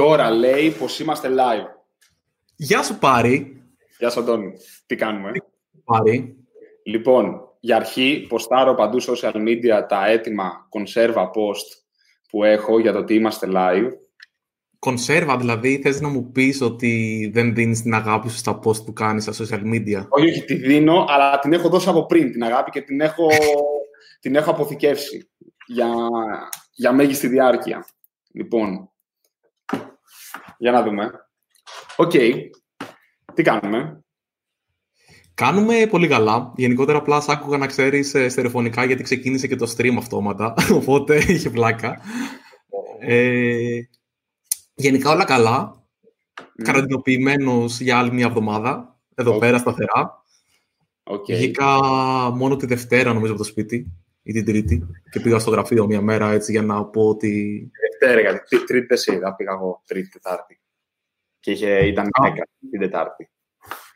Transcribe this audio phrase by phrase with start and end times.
[0.00, 1.66] Τώρα λέει πως είμαστε live.
[2.56, 3.62] Γεια σου Πάρη.
[3.98, 4.52] Γεια σου Αντώνη.
[4.86, 5.32] Τι κάνουμε;
[5.84, 6.36] Πάρη;
[6.82, 11.82] Λοιπόν, για αρχή ποστάρω παντού social media τα έτοιμα conserva post
[12.30, 13.88] που έχω για το ότι είμαστε live.
[14.78, 18.92] Κονσέρβα, δηλαδή, θες να μου πεις ότι δεν δίνεις την αγάπη σου στα post που
[18.92, 22.42] κάνεις στα social media; Όχι, όχι, τη δίνω, αλλά την έχω δώσει από πριν την
[22.42, 23.26] αγάπη και την έχω,
[24.20, 25.30] την έχω αποθηκεύσει
[25.66, 25.88] για,
[26.72, 27.86] για μέγιστη διάρκεια.
[28.32, 28.89] Λοιπόν,
[30.60, 31.10] για να δούμε.
[31.96, 32.10] Οκ.
[33.34, 34.04] Τι κάνουμε;
[35.34, 36.52] Κάνουμε πολύ καλά.
[36.56, 40.54] Γενικότερα, απλά σ' άκουγα να ξέρεις στερεοφωνικά γιατί ξεκίνησε και το stream αυτόματα.
[40.80, 42.00] Οπότε είχε πλάκα.
[43.00, 43.80] Ε,
[44.74, 45.84] γενικά όλα καλά.
[46.40, 46.44] Mm.
[46.62, 49.00] Καραντινοποιημένος για άλλη μια εβδομάδα.
[49.14, 50.24] Εδώ πέρα σταθερά.
[51.04, 51.34] Okay.
[51.34, 51.66] Βγήκα
[52.34, 53.92] μόνο τη Δευτέρα, νομίζω, από το σπίτι
[54.30, 54.86] ή την Τρίτη.
[55.10, 57.70] Και πήγα στο γραφείο μια μέρα έτσι για να πω ότι.
[57.80, 59.34] Δευτέρα, γιατί Τρίτη δεν σε είδα.
[59.34, 60.60] Πήγα εγώ Τρίτη, Τετάρτη.
[61.40, 63.30] Και είχε, ήταν μέγα την Τετάρτη.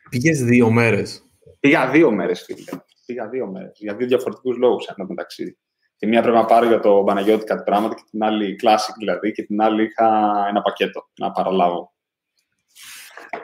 [0.09, 1.23] Πήγες δύο μέρες.
[1.59, 2.81] Πήγα δύο μέρες, φίλε.
[3.05, 3.77] Πήγα δύο μέρες.
[3.79, 5.57] Για δύο διαφορετικούς λόγους ένα μεταξύ.
[5.97, 9.31] Τη μία πρέπει να πάρω για το Παναγιώτη κάτι πράγματα και την άλλη classic δηλαδή
[9.31, 10.07] και την άλλη είχα
[10.49, 11.93] ένα πακέτο να παραλάβω.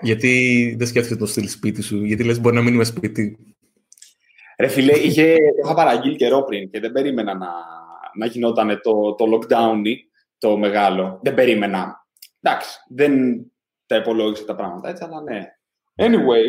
[0.02, 3.56] Γιατί δεν σκέφτεσαι το στείλει σπίτι σου, γιατί λες μπορεί να μείνουμε σπίτι.
[4.62, 7.50] Ρε φίλε, είχε, είχα παραγγείλει καιρό πριν και δεν περίμενα να,
[8.16, 9.82] να γινόταν το, το lockdown
[10.38, 11.20] το μεγάλο.
[11.24, 12.08] Δεν περίμενα.
[12.42, 13.44] Εντάξει, δεν
[13.86, 15.56] τα υπολόγισε τα πράγματα έτσι, αλλά ναι.
[15.96, 16.46] Anyway,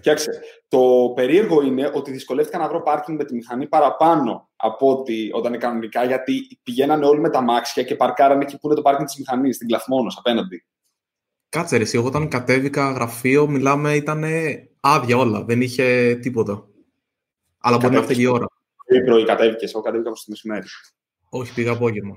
[0.00, 5.30] Κοιτάξτε, το περίεργο είναι ότι δυσκολεύτηκα να βρω πάρκινγκ με τη μηχανή παραπάνω από ότι
[5.32, 8.82] όταν είναι κανονικά, γιατί πηγαίνανε όλοι με τα μάξια και παρκάρανε εκεί που είναι το
[8.82, 10.64] πάρκινγκ της μηχανής, στην Κλαθμόνος, απέναντι.
[11.48, 14.24] Κάτσε, ρε, εσύ, εγώ όταν κατέβηκα γραφείο, μιλάμε, ήταν
[14.80, 15.44] άδεια όλα.
[15.44, 16.68] Δεν είχε τίποτα.
[17.66, 18.46] Αλλά μπορεί να φταίει η ώρα.
[18.86, 20.66] Τι πρωί κατέβηκες, εγώ κατέβηκα στο μεσημέρι.
[21.28, 22.16] Όχι, πήγα απόγευμα.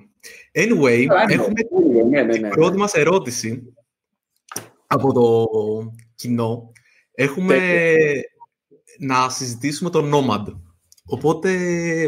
[0.53, 1.53] Anyway, έχουμε
[2.09, 2.33] ναι, ναι, ναι.
[2.33, 3.73] την πρώτη μας ερώτηση
[4.87, 5.47] από το
[6.15, 6.71] κοινό
[7.19, 7.93] Έχουμε
[8.99, 10.59] να συζητήσουμε το Nomad.
[11.05, 11.49] Οπότε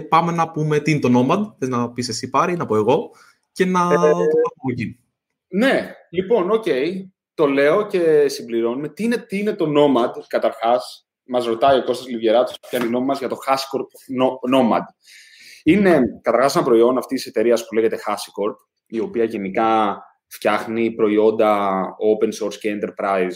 [0.10, 1.56] πάμε να πούμε τι είναι το Nomad.
[1.60, 3.10] Θες να πεις εσύ πάρει, να πω εγώ
[3.52, 5.00] και να ε, το πούμε εκεί.
[5.48, 6.66] Ναι, λοιπόν, οκ.
[7.34, 8.90] Το λέω και συμπληρώνουμε.
[8.90, 12.92] Τι είναι, τι είναι το Nomad, καταρχάς; Μας ρωτάει ο Κώστας Λιβιεράτος ποια είναι η
[12.92, 13.88] γνώμη μας για το HashiCorp
[14.54, 14.84] Nomad.
[15.64, 18.56] Είναι καταρχάς ένα προϊόν αυτής της εταιρείας που λέγεται HashiCorp,
[18.88, 23.36] η οποία γενικά φτιάχνει προϊόντα open source και enterprise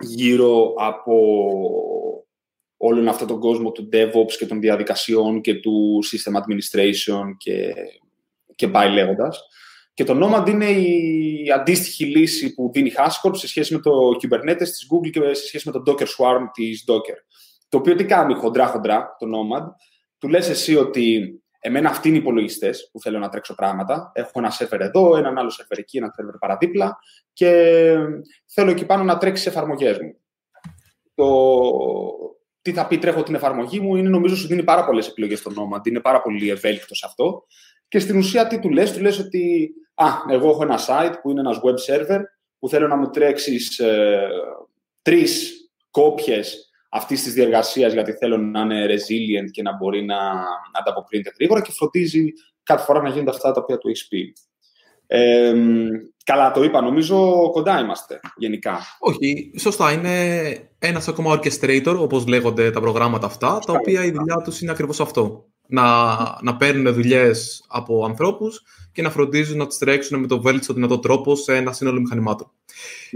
[0.00, 1.14] γύρω από
[2.76, 7.74] όλον αυτό τον κόσμο του DevOps και των διαδικασιών και του System Administration και,
[8.54, 9.40] και πάει λέγοντας.
[9.94, 13.90] Και το Nomad είναι η αντίστοιχη λύση που δίνει HashiCorp σε σχέση με το
[14.22, 17.16] Kubernetes της Google και σε σχέση με το Docker Swarm της Docker.
[17.68, 19.64] Το οποίο τι κάνει χοντρά-χοντρά το Nomad.
[20.18, 24.10] Του λες εσύ ότι Εμένα αυτοί είναι οι υπολογιστές που θέλω να τρέξω πράγματα.
[24.14, 26.98] Έχω ένα σερβερ εδώ, έναν άλλο σερβερ εκεί, ένα σερβερ παραδίπλα
[27.32, 27.50] και
[28.46, 30.16] θέλω εκεί πάνω να τρέξεις εφαρμογές μου.
[31.14, 31.28] Το
[32.62, 35.50] τι θα πει τρέχω την εφαρμογή μου είναι νομίζω σου δίνει πάρα πολλές επιλογές στο
[35.50, 35.86] Nomad.
[35.86, 37.46] Είναι πάρα πολύ ευέλικτος σε αυτό.
[37.90, 41.30] Και στην ουσία τι του λες, του λες ότι α, εγώ έχω ένα site που
[41.30, 42.20] είναι ένας web server
[42.58, 44.28] που θέλω να μου τρέξεις ε,
[45.02, 45.54] τρεις
[45.90, 50.16] κόπιες αυτής της διεργασίας γιατί θέλω να είναι resilient και να μπορεί να
[50.78, 54.32] ανταποκρίνεται γρήγορα και φροντίζει κάθε φορά να γίνονται αυτά τα οποία του έχεις πει.
[55.06, 55.54] Ε,
[56.24, 58.78] καλά το είπα, νομίζω κοντά είμαστε γενικά.
[58.98, 59.92] Όχι, σωστά.
[59.92, 64.70] Είναι ένας ακόμα orchestrator, όπως λέγονται τα προγράμματα αυτά, τα οποία η δουλειά τους είναι
[64.70, 65.49] ακριβώς αυτό.
[65.70, 70.74] Να, να παίρνουν δουλειές από ανθρώπους και να φροντίζουν να τις τρέξουν με το βέλτιστο
[70.74, 72.50] δυνατό τρόπο σε ένα σύνολο μηχανημάτων.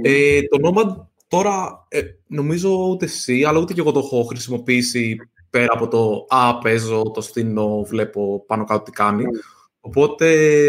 [0.03, 1.05] Ε, το Nomad
[1.35, 5.17] Τώρα, ε, νομίζω ούτε εσύ, αλλά ούτε και εγώ το έχω χρησιμοποιήσει
[5.51, 9.25] πέρα από το «Α, παίζω, το στείνω, βλέπω πάνω κάτω τι κάνει».
[9.81, 10.27] Οπότε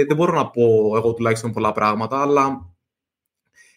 [0.08, 2.70] δεν μπορώ να πω εγώ τουλάχιστον πολλά πράγματα, αλλά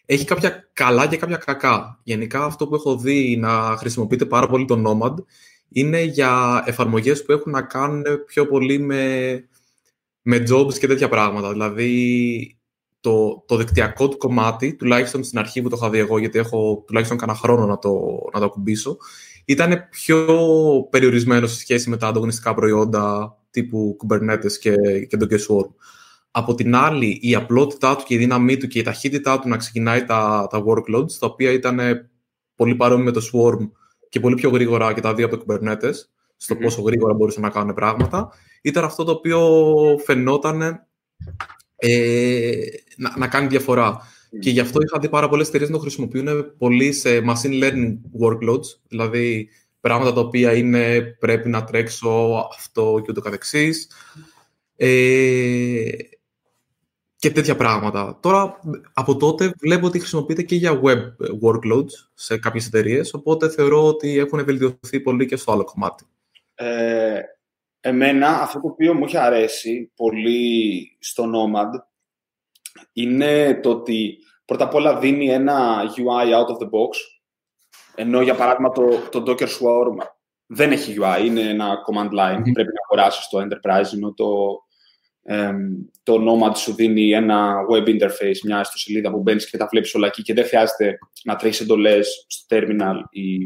[0.05, 1.99] έχει κάποια καλά και κάποια κακά.
[2.03, 5.13] Γενικά αυτό που έχω δει να χρησιμοποιείται πάρα πολύ το Nomad
[5.69, 9.33] είναι για εφαρμογές που έχουν να κάνουν πιο πολύ με,
[10.21, 11.51] με jobs και τέτοια πράγματα.
[11.51, 12.57] Δηλαδή
[12.99, 16.83] το, το δικτυακό του κομμάτι, τουλάχιστον στην αρχή που το είχα δει εγώ, γιατί έχω
[16.87, 17.99] τουλάχιστον κανένα χρόνο να το,
[18.33, 18.97] να το ακουμπήσω,
[19.45, 20.27] ήταν πιο
[20.89, 25.73] περιορισμένο σε σχέση με τα ανταγωνιστικά προϊόντα τύπου Kubernetes και, και το Swarm.
[26.31, 29.57] Από την άλλη, η απλότητά του και η δύναμή του και η ταχύτητά του να
[29.57, 31.79] ξεκινάει τα, τα workloads, τα οποία ήταν
[32.55, 33.69] πολύ παρόμοια με το Swarm
[34.09, 35.93] και πολύ πιο γρήγορα και τα δύο από το Kubernetes,
[36.37, 38.29] στο mm πόσο γρήγορα μπορούσαν να κάνουν πράγματα,
[38.61, 39.39] ήταν αυτό το οποίο
[40.05, 40.61] φαινόταν
[41.75, 42.51] ε,
[42.97, 44.01] να, να κάνει διαφορά.
[44.39, 47.97] Και γι' αυτό είχα δει πάρα πολλές εταιρείες να το χρησιμοποιούν πολύ σε machine learning
[48.21, 53.91] workloads, δηλαδή πράγματα τα οποία είναι πρέπει να τρέξω αυτό και ούτω καθεξής.
[54.75, 55.89] Ε,
[57.19, 58.17] και τέτοια πράγματα.
[58.21, 58.59] Τώρα,
[58.93, 60.99] από τότε βλέπω ότι χρησιμοποιείται και για web
[61.43, 66.05] workloads σε κάποιες εταιρείες, οπότε θεωρώ ότι έχουν βελτιωθεί πολύ και στο άλλο κομμάτι.
[66.55, 67.21] Ε,
[67.79, 71.69] εμένα, αυτό το οποίο μου έχει αρέσει πολύ στο Nomad
[72.93, 76.95] είναι το ότι πρώτα απ' όλα δίνει ένα UI out of the box,
[77.95, 80.05] ενώ για παράδειγμα το, το Docker Swarm
[80.45, 84.27] δεν έχει UI, είναι ένα command line, πρέπει να αγοράσεις το Enterprise, ενώ το,
[86.03, 90.07] το Nomad σου δίνει ένα web interface, μια ιστοσελίδα που μπαίνεις και τα βλέπεις όλα
[90.07, 93.37] εκεί και δεν χρειάζεται να τρέχεις εντολές στο terminal ή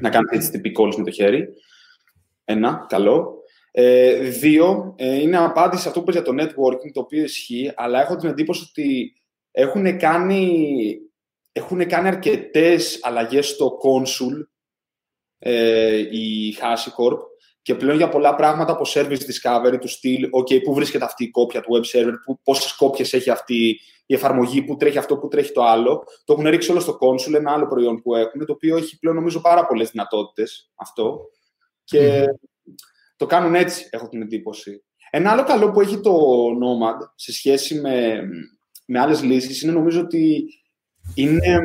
[0.00, 1.48] να κάνεις HTTP calls με το χέρι.
[2.44, 3.42] Ένα, καλό.
[3.70, 7.72] Ε, δύο, ε, είναι απάντηση σε αυτό που είπες για το networking, το οποίο ισχύει,
[7.76, 9.12] αλλά έχω την εντύπωση ότι
[9.50, 10.98] έχουν κάνει,
[11.52, 14.46] έχουν κάνει αρκετές αλλαγές στο console
[15.38, 17.18] ε, η HashiCorp
[17.68, 21.30] και πλέον για πολλά πράγματα από service discovery του στυλ, OK, πού βρίσκεται αυτή η
[21.30, 25.28] κόπια του web server, που, πόσες κόπιες έχει αυτή η εφαρμογή, που τρέχει αυτό, που
[25.28, 26.04] τρέχει το άλλο.
[26.24, 29.16] Το έχουν ρίξει όλο στο console, ένα άλλο προϊόν που έχουν, το οποίο έχει πλέον
[29.16, 31.20] νομίζω πάρα πολλές δυνατότητες αυτό.
[31.84, 32.24] Και
[33.16, 34.84] το κάνουν έτσι, έχω την εντύπωση.
[35.10, 36.12] Ένα άλλο καλό που έχει το
[36.46, 38.20] Nomad σε σχέση με,
[38.86, 40.44] με άλλες λύσεις είναι νομίζω ότι
[41.14, 41.58] είναι,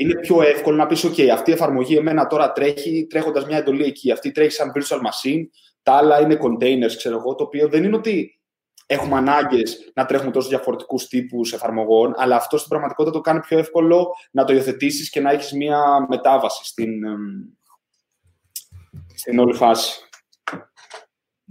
[0.00, 3.84] είναι πιο εύκολο να πεις «OK, αυτή η εφαρμογή εμένα τώρα τρέχει τρέχοντας μια εντολή
[3.84, 5.42] εκεί, αυτή τρέχει σαν virtual machine,
[5.82, 8.40] τα άλλα είναι containers, ξέρω εγώ, το οποίο δεν είναι ότι
[8.86, 13.58] έχουμε ανάγκες να τρέχουμε τόσο διαφορετικούς τύπους εφαρμογών, αλλά αυτό στην πραγματικότητα το κάνει πιο
[13.58, 16.90] εύκολο να το υιοθετήσεις και να έχεις μια μετάβαση στην,
[19.14, 20.09] στην όλη φάση.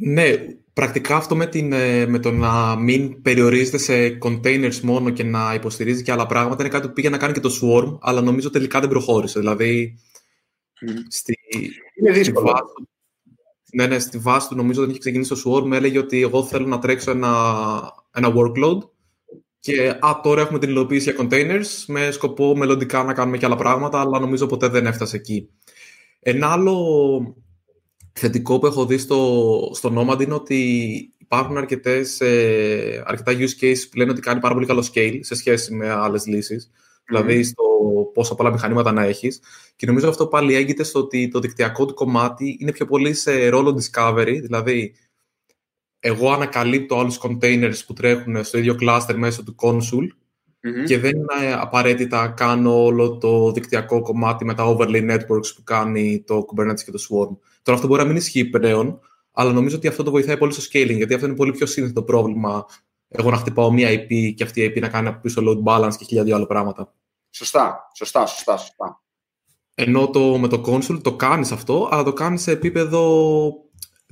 [0.01, 0.33] Ναι,
[0.73, 5.53] πρακτικά αυτό με, την, ε, με το να μην περιορίζεται σε containers μόνο και να
[5.53, 8.49] υποστηρίζει και άλλα πράγματα είναι κάτι που πήγε να κάνει και το Swarm, αλλά νομίζω
[8.49, 9.39] τελικά δεν προχώρησε.
[9.39, 9.99] Δηλαδή,
[11.07, 11.37] στη,
[11.99, 12.47] είναι δύσκολο.
[12.47, 12.73] Στη βάση,
[13.73, 16.65] ναι, ναι, στη βάση του νομίζω δεν είχε ξεκινήσει το Swarm, έλεγε ότι εγώ θέλω
[16.65, 17.33] να τρέξω ένα,
[18.13, 18.79] ένα workload
[19.59, 23.55] και α, τώρα έχουμε την υλοποίηση για containers με σκοπό μελλοντικά να κάνουμε και άλλα
[23.55, 25.49] πράγματα, αλλά νομίζω ποτέ δεν έφτασε εκεί.
[26.19, 27.35] Ένα άλλο
[28.19, 30.60] θετικό που έχω δει στο, στο Nomad είναι ότι
[31.18, 35.36] υπάρχουν αρκετές, ε, αρκετά use cases που λένε ότι κάνει πάρα πολύ καλό scale σε
[35.36, 36.71] σχέση με άλλες λύσεις.
[37.06, 37.63] Δηλαδή στο
[38.13, 39.42] πόσα πολλά μηχανήματα να έχεις.
[39.75, 43.50] Και νομίζω αυτό πάλι έγκυται στο ότι το δικτυακό του κομμάτι είναι πιο πολύ σε
[43.50, 44.39] ρόλο discovery.
[44.42, 44.95] Δηλαδή,
[46.00, 50.07] εγώ ανακαλύπτω άλλους containers που τρέχουν στο ίδιο cluster μέσω του console
[50.86, 56.24] και δεν είναι απαραίτητα κάνω όλο το δικτυακό κομμάτι με τα overlay networks που κάνει
[56.27, 57.48] το Kubernetes και το Swarm.
[57.61, 59.00] Τώρα αυτό μπορεί να μην ισχύει πλέον,
[59.31, 62.03] αλλά νομίζω ότι αυτό το βοηθάει πολύ στο scaling, γιατί αυτό είναι πολύ πιο σύνθετο
[62.03, 62.65] πρόβλημα.
[63.07, 65.95] Εγώ να χτυπάω μία IP και αυτή η IP να κάνει από πίσω load balance
[65.97, 66.94] και χίλια δύο άλλα πράγματα.
[67.29, 69.01] Σωστά, σωστά, σωστά, σωστά.
[69.75, 73.51] Ενώ το, με το console το κάνεις αυτό, αλλά το κάνεις σε επίπεδο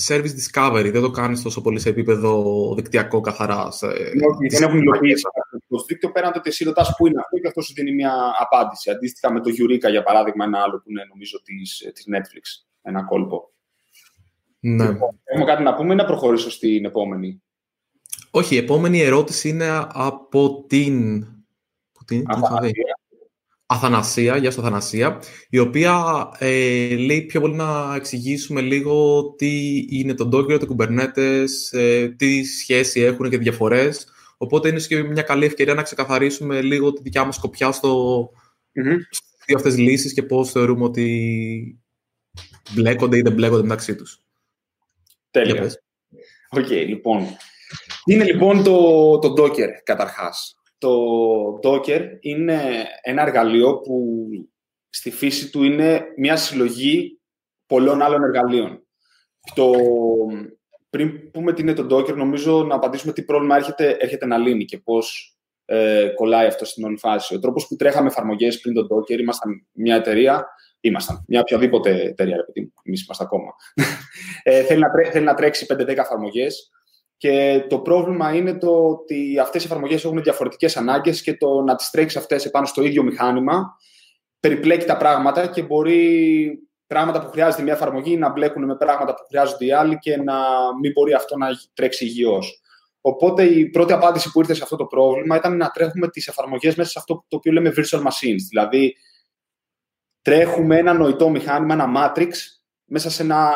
[0.07, 0.89] service discovery.
[0.91, 3.71] Δεν το κάνεις τόσο πολύ σε επίπεδο δικτυακό καθαρά.
[3.71, 3.85] Σε...
[3.85, 5.23] Όχι, δεν έχουν υλοποιήσει
[5.67, 8.13] το δίκτυο πέραν το ότι εσύ ρωτάς πού είναι αυτό και αυτό σου δίνει μια
[8.39, 8.89] απάντηση.
[8.89, 13.03] Αντίστοιχα με το Eureka, για παράδειγμα, ένα άλλο που είναι νομίζω της, της Netflix ένα
[13.03, 13.51] κόλπο.
[14.59, 14.85] Ναι.
[15.23, 17.41] Έχουμε κάτι να πούμε ή να προχωρήσω στην επόμενη;
[18.31, 21.25] Όχι, η επόμενη ερώτηση είναι από την...
[22.05, 22.99] την Αθανασία.
[23.69, 26.03] Αθανασία, γεια σου Αθανασία, η οποία
[26.37, 32.43] ε, λέει πιο πολύ να εξηγήσουμε λίγο τι είναι το Docker, το Kubernetes, ε, τι
[32.43, 34.07] σχέση έχουν και διαφορές.
[34.37, 38.23] Οπότε είναι και μια καλή ευκαιρία να ξεκαθαρίσουμε λίγο τη δικιά μας σκοπιά στο,
[38.75, 38.97] mm-hmm.
[39.45, 41.81] δύο αυτές λύσεις και πώς θεωρούμε ότι
[42.75, 44.21] μπλέκονται ή δεν μπλέκονται μεταξύ τους.
[45.31, 45.71] Τέλεια.
[46.49, 47.27] OK, okay, λοιπόν.
[48.05, 50.55] Είναι λοιπόν το, το Docker, καταρχάς.
[50.77, 50.89] Το
[51.63, 54.17] Docker είναι ένα εργαλείο που
[54.89, 57.19] στη φύση του είναι μια συλλογή
[57.65, 58.87] πολλών άλλων εργαλείων.
[59.55, 59.71] Το,
[60.89, 64.65] πριν πούμε τι είναι το Docker, νομίζω να απαντήσουμε τι πρόβλημα έρχεται, έρχεται να λύνει
[64.65, 67.35] και πώς ε, κολλάει αυτό στην όλη φάση.
[67.35, 70.47] Ο τρόπος που τρέχαμε εφαρμογές πριν το Docker, ήμασταν μια εταιρεία
[70.79, 71.23] Ήμασταν.
[71.27, 73.51] Μια οποιαδήποτε εταιρεία, επειδή εμείς είμαστε ακόμα.
[74.43, 76.71] ε, θέλει, να θέλει να τρέξει 5-10 εφαρμογές.
[77.17, 81.75] Και το πρόβλημα είναι το ότι αυτές οι εφαρμογές έχουν διαφορετικές ανάγκες και το να
[81.75, 83.77] τις τρέξεις αυτές επάνω στο ίδιο μηχάνημα
[84.39, 89.23] περιπλέκει τα πράγματα και μπορεί πράγματα που χρειάζεται μια εφαρμογή να μπλέκουν με πράγματα που
[89.27, 90.35] χρειάζονται οι άλλοι και να
[90.81, 92.61] μην μπορεί αυτό να τρέξει υγιώς.
[93.01, 96.75] Οπότε η πρώτη απάντηση που ήρθε σε αυτό το πρόβλημα ήταν να τρέχουμε τις εφαρμογές
[96.75, 98.43] μέσα σε αυτό το οποίο λέμε virtual machines.
[98.49, 98.95] Δηλαδή,
[100.27, 102.29] τρέχουμε ένα νοητό μηχάνημα, ένα matrix,
[102.85, 103.53] μέσα σε ένα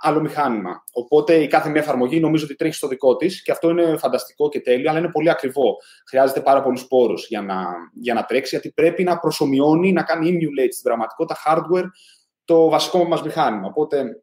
[0.00, 0.84] άλλο μηχάνημα.
[0.92, 4.48] Οπότε η κάθε μια εφαρμογή νομίζω ότι τρέχει στο δικό της και αυτό είναι φανταστικό
[4.48, 5.76] και τέλειο, αλλά είναι πολύ ακριβό.
[6.08, 7.66] Χρειάζεται πάρα πολλούς πόρους για να,
[8.00, 11.86] για να τρέξει, γιατί πρέπει να προσωμιώνει, να κάνει emulate στην πραγματικότητα hardware
[12.44, 13.66] το βασικό μας μηχάνημα.
[13.66, 14.22] Οπότε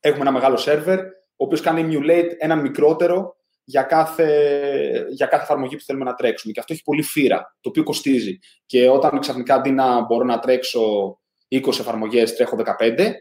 [0.00, 0.98] έχουμε ένα μεγάλο server,
[1.36, 3.36] ο οποίος κάνει emulate ένα μικρότερο
[3.70, 4.28] για κάθε,
[5.10, 6.52] για κάθε εφαρμογή που θέλουμε να τρέξουμε.
[6.52, 8.38] Και αυτό έχει πολύ φύρα, το οποίο κοστίζει.
[8.66, 10.80] Και όταν ξαφνικά αντί να μπορώ να τρέξω
[11.48, 13.12] 20 εφαρμογές, τρέχω 15,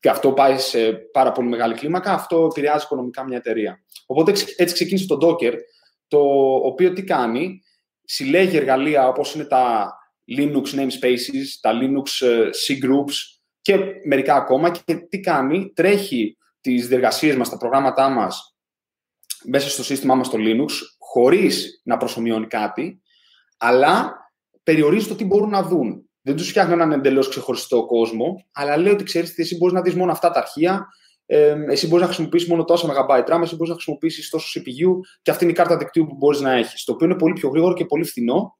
[0.00, 3.84] και αυτό πάει σε πάρα πολύ μεγάλη κλίμακα, αυτό επηρεάζει οικονομικά μια εταιρεία.
[4.06, 5.52] Οπότε έτσι ξεκίνησε το Docker,
[6.08, 6.20] το
[6.54, 7.62] οποίο τι κάνει,
[8.04, 9.94] συλλέγει εργαλεία όπως είναι τα
[10.38, 13.14] Linux namespaces, τα Linux ε, C-groups
[13.60, 18.53] και μερικά ακόμα και τι κάνει, τρέχει τις διεργασίες μας, τα προγράμματά μας
[19.44, 23.02] μέσα στο σύστημά μας στο Linux, χωρίς να προσωμιώνει κάτι,
[23.58, 24.12] αλλά
[24.62, 26.08] περιορίζει το τι μπορούν να δουν.
[26.22, 29.82] Δεν τους φτιάχνει έναν εντελώς ξεχωριστό κόσμο, αλλά λέει ότι ξέρεις ότι εσύ μπορείς να
[29.82, 30.86] δεις μόνο αυτά τα αρχεία,
[31.26, 34.90] ε, εσύ μπορείς να χρησιμοποιήσεις μόνο τόσα MB RAM, εσύ μπορείς να χρησιμοποιήσεις τόσο CPU
[35.22, 36.84] και αυτή είναι η κάρτα δικτύου που μπορείς να έχεις.
[36.84, 38.56] Το οποίο είναι πολύ πιο γρήγορο και πολύ φθηνό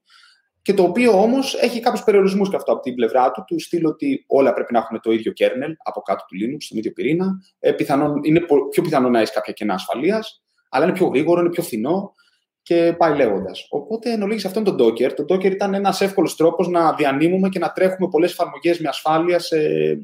[0.65, 3.89] και το οποίο όμως έχει κάποιους περιορισμούς και αυτό από την πλευρά του, του στείλω
[3.89, 7.41] ότι όλα πρέπει να έχουν το ίδιο kernel από κάτω του Linux, τον ίδιο πυρήνα.
[7.59, 10.44] Ε, πιθανόν, είναι πιο πιθανό να έχεις κάποια κενά ασφαλείας,
[10.75, 12.13] αλλά είναι πιο γρήγορο, είναι πιο φθηνό
[12.61, 13.67] και πάει λέγοντας.
[13.69, 15.13] Οπότε, εν ολίγη, αυτό είναι το Docker.
[15.13, 19.39] Το Docker ήταν ένας εύκολος τρόπος να διανύμουμε και να τρέχουμε πολλές εφαρμογές με ασφάλεια
[19.39, 19.57] σε,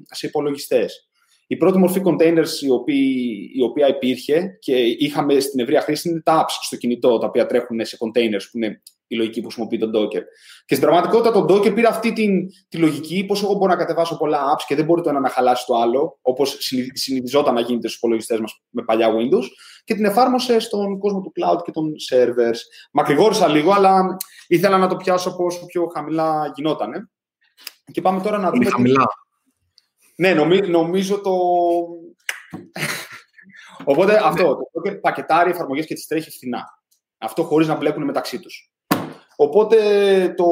[0.09, 1.10] σε υπολογιστές.
[1.51, 2.95] Η πρώτη μορφή containers η οποία,
[3.53, 7.45] η οποία υπήρχε και είχαμε στην ευρεία χρήση είναι τα apps στο κινητό, τα οποία
[7.45, 10.21] τρέχουν σε containers, που είναι η λογική που χρησιμοποιεί τον Docker.
[10.65, 14.17] Και στην πραγματικότητα τον Docker πήρε αυτή την, τη λογική, πώς εγώ μπορώ να κατεβάσω
[14.17, 16.57] πολλά apps και δεν μπορεί το ένα να χαλάσει το άλλο, όπως
[16.93, 19.45] συνηθιζόταν να γίνεται στους υπολογιστές μας με παλιά Windows,
[19.83, 22.57] και την εφάρμοσε στον κόσμο του cloud και των servers.
[22.91, 24.17] Μακρηγόρησα λίγο, αλλά
[24.47, 27.09] ήθελα να το πιάσω από όσο πιο χαμηλά γινότανε.
[27.91, 28.57] Και πάμε τώρα να δούμε.
[28.57, 29.05] Είναι χαμηλά.
[30.15, 30.33] Ναι,
[30.67, 31.31] νομίζω το.
[33.83, 36.63] Οπότε αυτό, το Docker πακετάρει εφαρμογές και τις τρέχει φθηνά.
[37.17, 38.71] Αυτό χωρίς να μπλέκουν μεταξύ τους.
[39.35, 39.77] Οπότε
[40.37, 40.45] το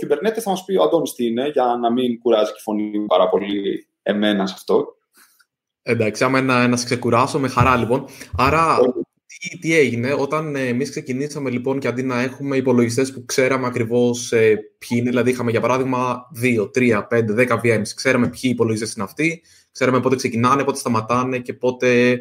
[0.00, 3.06] Kubernetes θα μας πει ο Αντώνης τι είναι, για να μην κουράζει και η φωνή
[3.06, 4.86] πάρα πολύ εμένα σε αυτό.
[5.82, 8.04] Εντάξει, άμα να, να σε ξεκουράσω, με χαρά λοιπόν.
[8.36, 8.78] Άρα,
[9.48, 13.66] τι, τι έγινε, όταν ε, εμείς ξεκινήσαμε λοιπόν και αντί να έχουμε υπολογιστές που ξέραμε
[13.66, 18.50] ακριβώς ε, ποιοι είναι, δηλαδή είχαμε για παράδειγμα 2, 3, 5, 10 VMs, ξέραμε ποιοι
[18.54, 22.20] υπολογιστές είναι αυτοί, ξέραμε πότε ξεκινάνε, πότε σταματάνε και πότε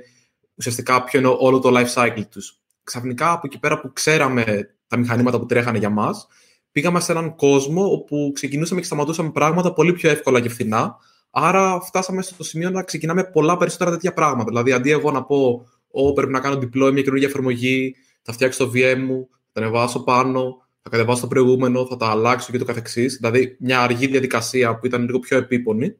[0.55, 2.59] ουσιαστικά ποιο είναι όλο το life cycle τους.
[2.83, 6.27] Ξαφνικά από εκεί πέρα που ξέραμε τα μηχανήματα που τρέχανε για μας,
[6.71, 10.95] πήγαμε σε έναν κόσμο όπου ξεκινούσαμε και σταματούσαμε πράγματα πολύ πιο εύκολα και φθηνά.
[11.29, 14.49] Άρα φτάσαμε στο σημείο να ξεκινάμε πολλά περισσότερα τέτοια πράγματα.
[14.49, 15.65] Δηλαδή, αντί εγώ να πω,
[15.97, 20.03] Ω, πρέπει να κάνω deploy μια καινούργια εφαρμογή, θα φτιάξω το VM μου, θα ανεβάσω
[20.03, 23.15] πάνω, θα κατεβάσω το προηγούμενο, θα τα αλλάξω και το καθεξής.
[23.15, 25.95] Δηλαδή, μια αργή διαδικασία που ήταν λίγο πιο επίπονη.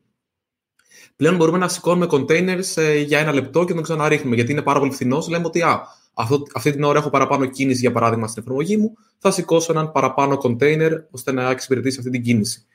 [1.16, 4.62] Πλέον μπορούμε να σηκώνουμε containers ε, για ένα λεπτό και να τον ξαναρίχνουμε, γιατί είναι
[4.62, 5.28] πάρα πολύ φθηνός.
[5.28, 5.82] Λέμε ότι α,
[6.14, 9.92] αυτό, αυτή την ώρα έχω παραπάνω κίνηση, για παράδειγμα, στην εφαρμογή μου, θα σηκώσω έναν
[9.92, 12.66] παραπάνω container ώστε να εξυπηρετήσει αυτή την κίνηση.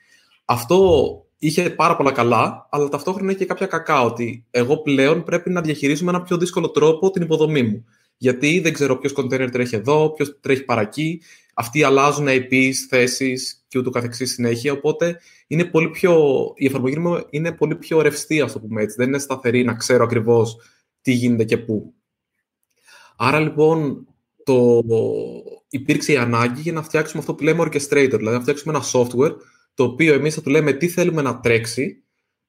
[0.45, 1.11] Αυτό
[1.43, 6.03] είχε πάρα πολλά καλά, αλλά ταυτόχρονα είχε κάποια κακά, ότι εγώ πλέον πρέπει να διαχειρίσω
[6.03, 7.85] με ένα πιο δύσκολο τρόπο την υποδομή μου.
[8.17, 11.21] Γιατί δεν ξέρω ποιος container τρέχει εδώ, ποιος τρέχει παρακεί,
[11.53, 14.71] αυτοί αλλάζουν IPs, θέσεις και ούτω καθεξής συνέχεια.
[14.73, 18.95] Οπότε είναι πολύ πιο, η εφαρμογή μου είναι πολύ πιο ρευστή, ας το πούμε έτσι.
[18.97, 20.57] Δεν είναι σταθερή να ξέρω ακριβώς
[21.01, 21.93] τι γίνεται και πού.
[23.17, 24.07] Άρα λοιπόν
[24.43, 24.83] το...
[25.69, 29.35] υπήρξε η ανάγκη για να φτιάξουμε αυτό που λέμε orchestrator, δηλαδή να φτιάξουμε ένα software
[29.73, 32.03] το οποίο εμείς θα του λέμε τι θέλουμε να τρέξει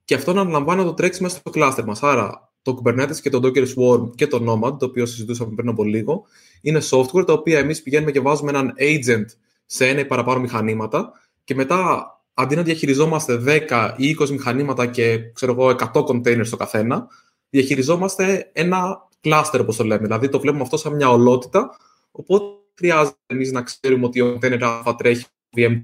[0.04, 2.02] και αυτό να αναλαμβάνει να το τρέξει μέσα στο cluster μας.
[2.02, 5.84] Άρα το Kubernetes και το Docker Swarm και το Nomad, το οποίο συζητούσαμε πριν από
[5.84, 6.24] λίγο,
[6.60, 9.26] είναι software τα οποία εμείς πηγαίνουμε και βάζουμε έναν agent
[9.66, 11.12] σε ένα ή παραπάνω μηχανήματα
[11.44, 16.56] και μετά αντί να διαχειριζόμαστε 10 ή 20 μηχανήματα και ξέρω εγώ 100 containers στο
[16.56, 17.06] καθένα,
[17.50, 20.02] διαχειριζόμαστε ένα cluster, όπως το λέμε.
[20.02, 21.76] Δηλαδή το βλέπουμε αυτό σαν μια ολότητα.
[22.10, 25.82] Οπότε χρειάζεται εμείς να ξέρουμε ότι ο container Α τρέχει στο VM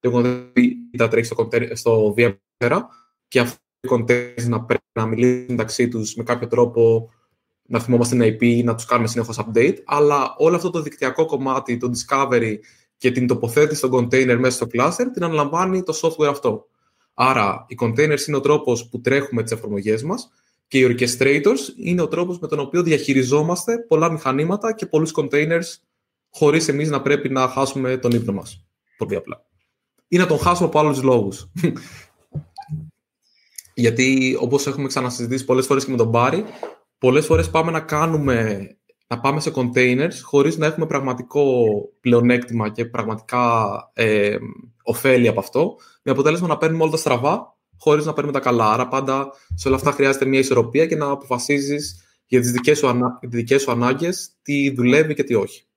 [0.00, 2.34] και ο container τρέχει στο, στο VM
[3.28, 7.10] και αυτοί οι containers να πρέπει να μιλήσουν μεταξύ τους με κάποιο τρόπο
[7.62, 9.76] να θυμόμαστε ένα IP ή να τους κάνουμε συνεχώ update.
[9.84, 12.56] Αλλά όλο αυτό το δικτυακό κομμάτι, το discovery
[12.96, 16.66] και την τοποθέτηση των container μέσα στο cluster την αναλαμβάνει το software αυτό.
[17.14, 20.30] Άρα, οι containers είναι ο τρόπος που τρέχουμε τις εφαρμογές μας
[20.66, 25.76] και οι orchestrators είναι ο τρόπος με τον οποίο διαχειριζόμαστε πολλά μηχανήματα και πολλούς containers
[26.30, 28.66] χωρίς εμείς να πρέπει να χάσουμε τον ύπνο μας.
[28.96, 29.47] Πολύ απλά.
[30.08, 31.50] Ή να τον χάσουμε από άλλους λόγους.
[33.74, 36.44] Γιατί όπως έχουμε ξανασυζητήσει πολλές φορές και με τον Μπάρι,
[36.98, 38.68] πολλές φορές πάμε να κάνουμε
[39.08, 41.54] να πάμε σε containers χωρίς να έχουμε πραγματικό
[42.00, 44.36] πλεονέκτημα και πραγματικά ε,
[44.82, 48.72] ωφέλη από αυτό, με αποτέλεσμα να παίρνουμε όλα τα στραβά χωρίς να παίρνουμε τα καλά.
[48.72, 52.88] Άρα πάντα σε όλα αυτά χρειάζεται μια ισορροπία και να αποφασίζεις για τις δικές σου,
[52.88, 53.20] ανα...
[53.58, 55.67] σου ανάγκες τι δουλεύει και τι όχι.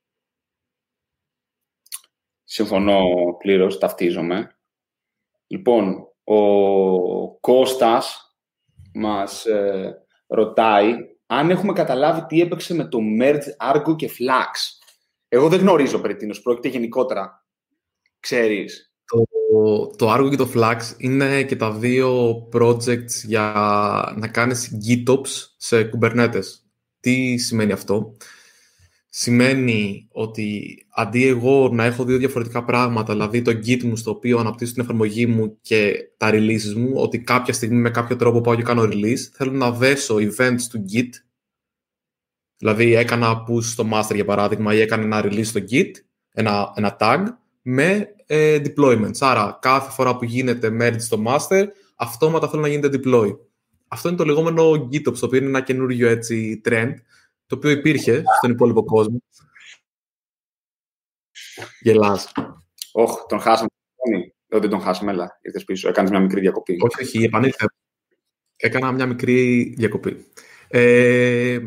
[2.54, 3.04] Συμφωνώ
[3.38, 4.58] πλήρως, ταυτίζομαι.
[5.48, 8.36] Λοιπόν, ο Κώστας
[8.94, 10.94] μας ε, ρωτάει
[11.26, 14.84] αν έχουμε καταλάβει τι έπαιξε με το merge Argo και Flux.
[15.28, 17.46] Εγώ δεν γνωρίζω περί τίνος πρόκειται γενικότερα.
[18.20, 18.94] Ξέρεις.
[19.06, 23.54] Το, το Argo και το Flux είναι και τα δύο projects για
[24.18, 26.46] να κάνεις GitOps σε Kubernetes.
[27.00, 28.16] Τι σημαίνει αυτό;
[29.14, 34.40] Σημαίνει ότι αντί εγώ να έχω δύο διαφορετικά πράγματα, δηλαδή το Git μου στο οποίο
[34.40, 38.56] αναπτύσσω την εφαρμογή μου και τα releases μου, ότι κάποια στιγμή με κάποιο τρόπο πάω
[38.56, 41.10] και κάνω release, θέλω να δέσω events του Git,
[42.58, 45.92] δηλαδή έκανα push στο master για παράδειγμα ή έκανα ένα release στο Git,
[46.32, 47.24] ένα, ένα tag,
[47.62, 49.18] με ε, deployments.
[49.20, 51.66] Άρα κάθε φορά που γίνεται merge στο master,
[51.96, 53.38] αυτόματα θέλω να γίνεται deploy.
[53.88, 56.94] Αυτό είναι το λεγόμενο GitOps, το οποίο είναι ένα καινούριο έτσι trend,
[57.52, 59.22] το οποίο υπήρχε στον υπόλοιπο κόσμο.
[61.82, 62.32] Γελάς.
[62.92, 63.70] Όχι, τον χάσαμε.
[64.48, 65.90] Δεν τον χάσαμε, έλα, ήρθες πίσω.
[65.90, 66.78] Έκανες μια μικρή διακοπή.
[66.80, 67.66] Όχι, όχι, επανήλθε.
[68.56, 70.26] Έκανα μια μικρή διακοπή.
[70.68, 71.60] Ε,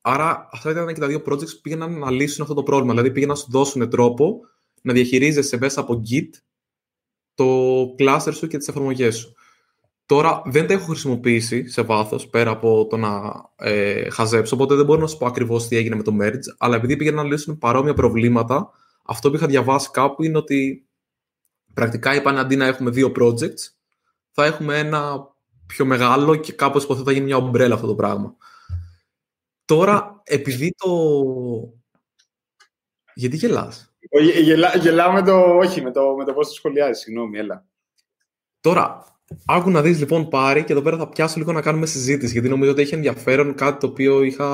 [0.00, 2.92] άρα, αυτά ήταν και τα δύο projects που πήγαιναν να λύσουν αυτό το πρόβλημα.
[2.92, 4.40] Δηλαδή, πήγαιναν να σου δώσουν τρόπο
[4.82, 6.28] να διαχειρίζεσαι μέσα από Git
[7.34, 9.34] το cluster σου και τις εφαρμογές σου.
[10.06, 14.84] Τώρα δεν τα έχω χρησιμοποιήσει σε βάθος πέρα από το να ε, χαζέψω, οπότε δεν
[14.84, 16.54] μπορώ να σου πω ακριβώς τι έγινε με το merge.
[16.58, 18.70] Αλλά επειδή πήγαιναν να λύσουν παρόμοια προβλήματα,
[19.02, 20.86] αυτό που είχα διαβάσει κάπου είναι ότι
[21.74, 23.70] πρακτικά είπαν αντί να έχουμε δύο projects,
[24.30, 25.30] θα έχουμε ένα
[25.66, 28.36] πιο μεγάλο και κάπως υποθέτω θα γίνει μια ομπρέλα αυτό το πράγμα.
[29.64, 30.90] Τώρα, επειδή το.
[33.14, 33.94] Γιατί γελάς;
[34.42, 37.66] Γελά, γελάω με το, όχι, με το, με το πώς το σχολιάζεις, συγγνώμη, έλα.
[38.60, 39.04] Τώρα,
[39.46, 42.48] Άκου να δεις λοιπόν πάρει και εδώ πέρα θα πιάσω λίγο να κάνουμε συζήτηση γιατί
[42.48, 44.46] νομίζω ότι έχει ενδιαφέρον κάτι το οποίο είχα,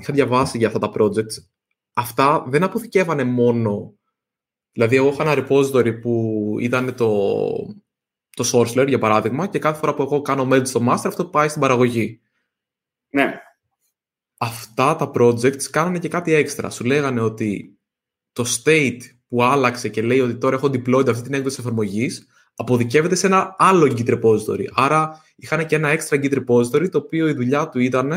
[0.00, 1.44] είχα διαβάσει για αυτά τα projects.
[1.92, 3.94] Αυτά δεν αποθηκεύανε μόνο.
[4.72, 7.08] Δηλαδή εγώ είχα ένα repository που ήταν το,
[8.30, 11.48] το Sourceler για παράδειγμα και κάθε φορά που εγώ κάνω merge στο master αυτό πάει
[11.48, 12.20] στην παραγωγή.
[13.08, 13.32] Ναι.
[14.38, 16.70] Αυτά τα projects κάνανε και κάτι έξτρα.
[16.70, 17.78] Σου λέγανε ότι
[18.32, 22.26] το state που άλλαξε και λέει ότι τώρα έχω deployed αυτή την έκδοση εφαρμογής
[22.60, 24.64] αποδικεύεται σε ένα άλλο Git repository.
[24.74, 28.12] Άρα είχαν και ένα extra Git repository το οποίο η δουλειά του ήταν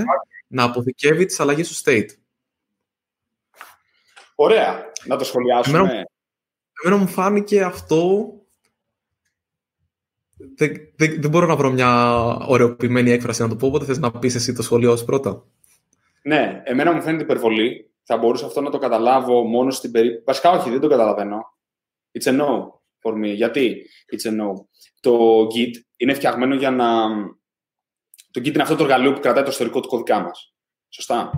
[0.47, 2.07] να αποθηκεύει τις αλλαγές του state.
[4.35, 4.91] Ωραία.
[5.05, 5.77] Να το σχολιάσουμε.
[5.77, 6.05] Εμένα,
[6.83, 8.27] εμένα μου φάνηκε αυτό...
[10.55, 14.11] Δεν, δεν, δεν, μπορώ να βρω μια ωρεοποιημένη έκφραση να το πω, οπότε θες να
[14.11, 15.43] πεις εσύ το σχολείο σου πρώτα.
[16.21, 17.91] Ναι, εμένα μου φαίνεται υπερβολή.
[18.03, 20.23] Θα μπορούσα αυτό να το καταλάβω μόνο στην περίπτωση...
[20.25, 21.57] Βασικά όχι, δεν το καταλαβαίνω.
[22.19, 23.35] It's a no for me.
[23.35, 24.53] Γιατί; It's a no.
[24.99, 27.07] Το Git είναι φτιαγμένο για να...
[28.31, 30.55] Το Git είναι αυτό το εργαλείο που κρατάει το ιστορικό του κώδικά μας.
[30.89, 31.31] Σωστά;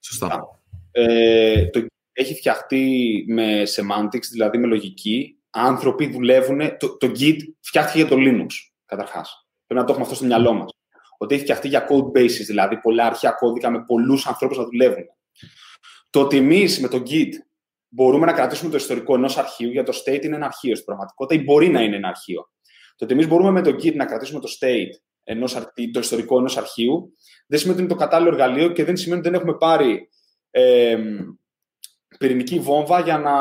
[0.00, 0.60] Σωστά.
[0.90, 5.36] Ε, το έχει φτιαχτεί με semantics, δηλαδή με λογική.
[5.50, 6.76] Άνθρωποι δουλεύουν...
[6.78, 8.46] Το, το Git φτιάχτηκε για το Linux,
[8.86, 9.46] καταρχάς.
[9.66, 10.70] Πρέπει να το έχουμε αυτό στο μυαλό μας.
[11.18, 15.04] Ότι έχει φτιαχτεί για code bases, δηλαδή πολλά αρχαία κώδικα με πολλούς ανθρώπους να δουλεύουν.
[16.10, 17.28] Το ότι εμείς με το Git
[17.94, 21.40] μπορούμε να κρατήσουμε το ιστορικό ενός αρχείου, γιατί το state είναι ένα αρχείο στην πραγματικότητα
[21.40, 22.50] ή μπορεί να είναι ένα αρχείο.
[22.96, 25.52] Το ότι εμείς μπορούμε με το Git να κρατήσουμε το state, ενός,
[25.92, 27.12] το ιστορικό ενός αρχείου,
[27.46, 30.08] δεν σημαίνει ότι είναι το κατάλληλο εργαλείο και δεν σημαίνει ότι δεν έχουμε πάρει
[30.50, 30.98] ε,
[32.18, 33.32] πυρηνική βόμβα για να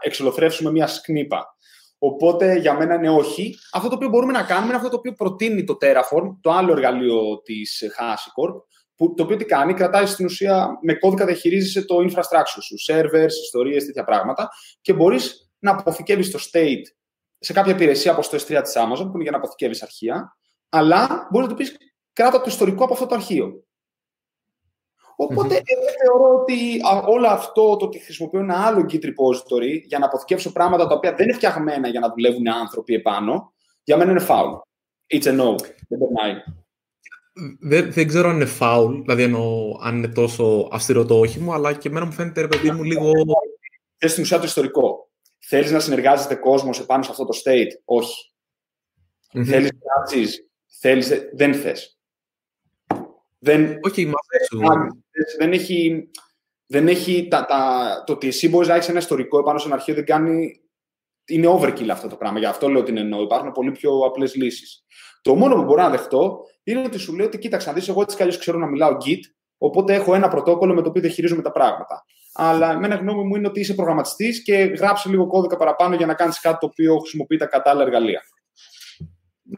[0.00, 1.54] εξολοθρεύσουμε μια σκνήπα.
[1.98, 3.58] Οπότε για μένα είναι όχι.
[3.72, 6.72] Αυτό το οποίο μπορούμε να κάνουμε είναι αυτό το οποίο προτείνει το Terraform, το άλλο
[6.72, 8.54] εργαλείο της HashiCorp,
[9.00, 13.30] που, το οποίο τι κάνει, κρατάει στην ουσία με κώδικα διαχειρίζεσαι το infrastructure σου, servers,
[13.42, 16.82] ιστορίες, τέτοια πράγματα και μπορείς να αποθηκεύεις το state
[17.38, 20.36] σε κάποια υπηρεσία όπως το S3 της Amazon, που είναι για να αποθηκεύεις αρχεία,
[20.68, 21.76] αλλά μπορείς να του πεις
[22.12, 23.64] κράτα το ιστορικό από αυτό το αρχείο.
[25.16, 26.02] Οπότε, mm-hmm.
[26.02, 30.86] θεωρώ ότι όλο αυτό το ότι χρησιμοποιώ ένα άλλο Git repository για να αποθηκεύσω πράγματα
[30.86, 34.58] τα οποία δεν είναι φτιαγμένα για να δουλεύουν άνθρωποι επάνω, για μένα είναι foul.
[35.14, 35.54] It's a no.
[35.88, 36.42] Δεν περνάει
[37.60, 41.72] δεν, δεν ξέρω αν είναι foul, δηλαδή εννοώ αν είναι τόσο αυστηρό το όχημα, αλλά
[41.72, 43.12] και εμένα μου φαίνεται, ρε παιδί μου, λίγο...
[43.96, 45.10] Θες στην ουσία το ιστορικό.
[45.38, 48.32] Θέλεις να συνεργάζεται κόσμος επάνω σε αυτό το state; Όχι.
[49.32, 49.44] Mm-hmm.
[49.44, 49.70] Θέλεις
[50.80, 51.30] Θέλεις...
[51.34, 51.98] Δεν θες.
[53.38, 53.78] Δεν...
[53.82, 54.12] Όχι,
[55.38, 56.10] δεν έχει...
[56.66, 59.74] Δεν έχει τα, τα, το ότι εσύ μπορείς να έχεις ένα ιστορικό επάνω σε ένα
[59.74, 60.60] αρχείο δεν κάνει.
[61.24, 62.38] Είναι overkill αυτό το πράγμα.
[62.38, 63.22] Γι' αυτό λέω ότι είναι εννοώ.
[63.22, 64.84] Υπάρχουν πολύ πιο απλές λύσεις.
[65.22, 68.02] Το μόνο που μπορώ να δεχτώ είναι ότι σου λέει ότι κοίταξε να δεις, εγώ
[68.02, 69.20] έτσι κι ξέρω να μιλάω Git,
[69.58, 72.04] οπότε έχω ένα πρωτόκολλο με το οποίο διαχειρίζομαι τα πράγματα.
[72.32, 76.14] Αλλά εμένα γνώμη μου είναι ότι είσαι προγραμματιστής και γράψει λίγο κώδικα παραπάνω για να
[76.14, 78.22] κάνεις κάτι το οποίο χρησιμοποιεί τα κατάλληλα εργαλεία.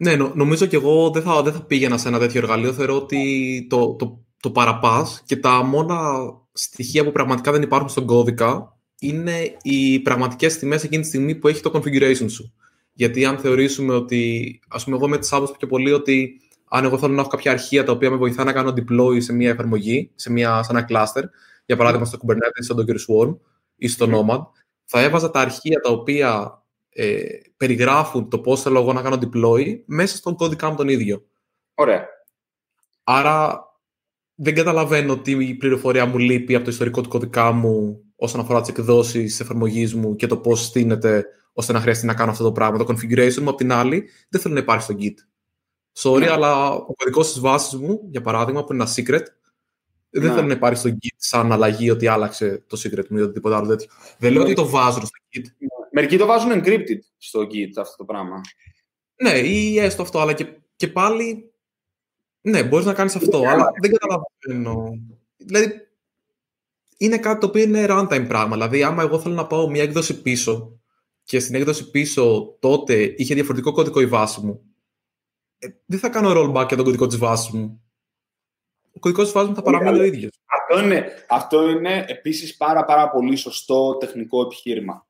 [0.00, 2.72] Ναι, νο, νομίζω και εγώ δεν θα, δεν θα πήγαινα σε ένα τέτοιο εργαλείο.
[2.72, 5.98] Θεωρώ ότι το, το, το παραπάς και τα μόνα
[6.52, 11.48] στοιχεία που πραγματικά δεν υπάρχουν στον κώδικα είναι οι πραγματικές τιμές εκείνη τη στιγμή που
[11.48, 12.54] έχει το configuration σου.
[12.92, 16.40] Γιατί αν θεωρήσουμε ότι, ας πούμε, εγώ με της άποψη πιο πολύ ότι
[16.74, 19.32] αν εγώ θέλω να έχω κάποια αρχεία τα οποία με βοηθά να κάνω deploy σε
[19.32, 21.22] μια εφαρμογή, σε, μια, σε ένα cluster,
[21.64, 23.36] για παράδειγμα στο Kubernetes, στο Docker Swarm
[23.76, 24.46] ή στο Nomad,
[24.84, 27.22] θα έβαζα τα αρχεία τα οποία ε,
[27.56, 31.24] περιγράφουν το πώς θέλω εγώ να κάνω deploy μέσα στον κώδικα μου τον ίδιο.
[31.74, 32.06] Ωραία.
[33.04, 33.64] Άρα
[34.34, 38.60] δεν καταλαβαίνω τι η πληροφορία μου λείπει από το ιστορικό του κωδικά μου όσον αφορά
[38.60, 42.44] τις εκδόσεις της εφαρμογής μου και το πώς στείνεται ώστε να χρειαστεί να κάνω αυτό
[42.44, 42.78] το πράγμα.
[42.78, 45.31] Το configuration μου, απ' την άλλη, δεν θέλω να υπάρχει στο Git.
[45.98, 46.30] Sorry, ναι.
[46.30, 49.24] αλλά ο κωδικός της βάσης μου, για παράδειγμα, που είναι ένα secret,
[50.10, 50.34] δεν ναι.
[50.34, 53.66] θέλω να υπάρχει στο Git σαν αλλαγή ότι άλλαξε το secret μου ή οτιδήποτε άλλο
[53.66, 53.88] τέτοιο.
[54.18, 55.66] Δεν λέω ότι το βάζουν στο Git.
[55.92, 58.40] Μερικοί το βάζουν encrypted στο Git αυτό το πράγμα.
[59.22, 61.52] Ναι, ή έστω αυτό, αλλά και, και πάλι.
[62.40, 64.90] Ναι, μπορείς να κάνεις αυτό, αλλά δεν καταλαβαίνω.
[65.36, 65.72] Δηλαδή,
[66.96, 68.54] είναι κάτι το οποίο είναι runtime πράγμα.
[68.56, 70.80] Δηλαδή, άμα εγώ θέλω να πάω μια έκδοση πίσω
[71.24, 74.71] και στην έκδοση πίσω τότε είχε διαφορετικό κωδικό η βάση μου,
[75.62, 77.82] ε, δεν θα κάνω rollback για τον κωδικό της βάσης μου.
[78.92, 80.30] Ο κωδικός της βάσης μου θα παραμείνει ο ίδιος.
[80.46, 85.06] Αυτό είναι, αυτό είναι επίσης πάρα, πάρα πολύ σωστό τεχνικό επιχείρημα.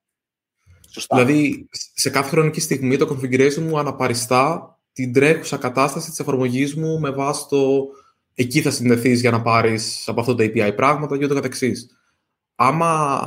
[0.91, 1.25] Σωστά.
[1.25, 7.01] Δηλαδή, σε κάθε χρονική στιγμή το configuration μου αναπαριστά την τρέχουσα κατάσταση της εφαρμογής μου
[7.01, 7.87] με βάση το
[8.35, 11.97] εκεί θα συνδεθείς για να πάρεις από αυτό το API πράγματα και ούτω καθεξής.
[12.55, 13.21] Άμα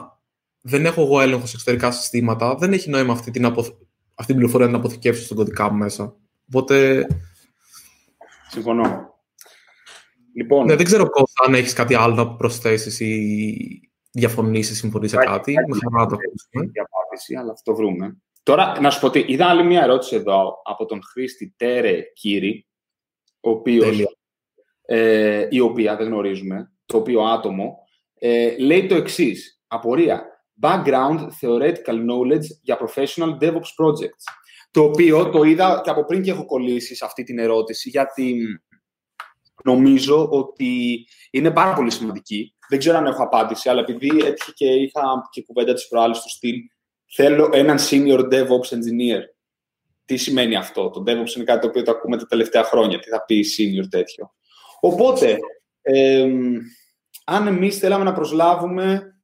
[0.61, 4.65] δεν έχω εγώ έλεγχο σε εξωτερικά συστήματα, δεν έχει νόημα αυτή την, αυτή την πληροφορία
[4.65, 6.15] να την αποθηκεύσω στον κωδικά μου μέσα.
[6.47, 7.07] Οπότε.
[8.49, 9.13] Συμφωνώ.
[10.35, 10.65] Λοιπόν...
[10.65, 15.53] Ναι, δεν ξέρω πώς, αν έχεις κάτι άλλο να προσθέσεις ή διαφωνήσεις, συμφωνείς σε κάτι.
[15.53, 16.71] Με χαρά να το ακούσουμε.
[16.81, 18.17] απάντηση, αλλά αυτό βρούμε.
[18.43, 22.65] Τώρα, να σου πω ότι είδα άλλη μια ερώτηση εδώ από τον χρήστη Τέρε Κύρι,
[23.39, 24.17] ο οποίος
[24.85, 27.77] ε, η οποία δεν γνωρίζουμε, το οποίο άτομο,
[28.13, 29.63] ε, λέει το εξής.
[29.67, 30.25] Απορία.
[30.61, 34.25] Background theoretical knowledge για professional DevOps projects.
[34.75, 38.35] Το οποίο το είδα και από πριν και έχω κολλήσει σε αυτή την ερώτηση, γιατί
[39.63, 42.55] νομίζω ότι είναι πάρα πολύ σημαντική.
[42.69, 46.29] Δεν ξέρω αν έχω απάντηση, αλλά επειδή έτυχε και είχα και κουβέντα της προάλλης στο
[46.29, 46.55] στυλ,
[47.05, 49.21] θέλω έναν senior DevOps engineer.
[50.05, 52.99] Τι σημαίνει αυτό; Το DevOps είναι κάτι το οποίο το ακούμε τα τελευταία χρόνια.
[52.99, 54.33] Τι θα πει senior τέτοιο;
[54.79, 55.37] Οπότε,
[57.25, 59.15] αν εμείς θέλαμε να προσλάβουμε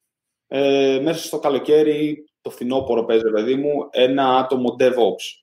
[0.47, 5.40] ε, μέσα στο καλοκαίρι, το φθινόπωρο παίζει, παιδί μου, ένα άτομο DevOps.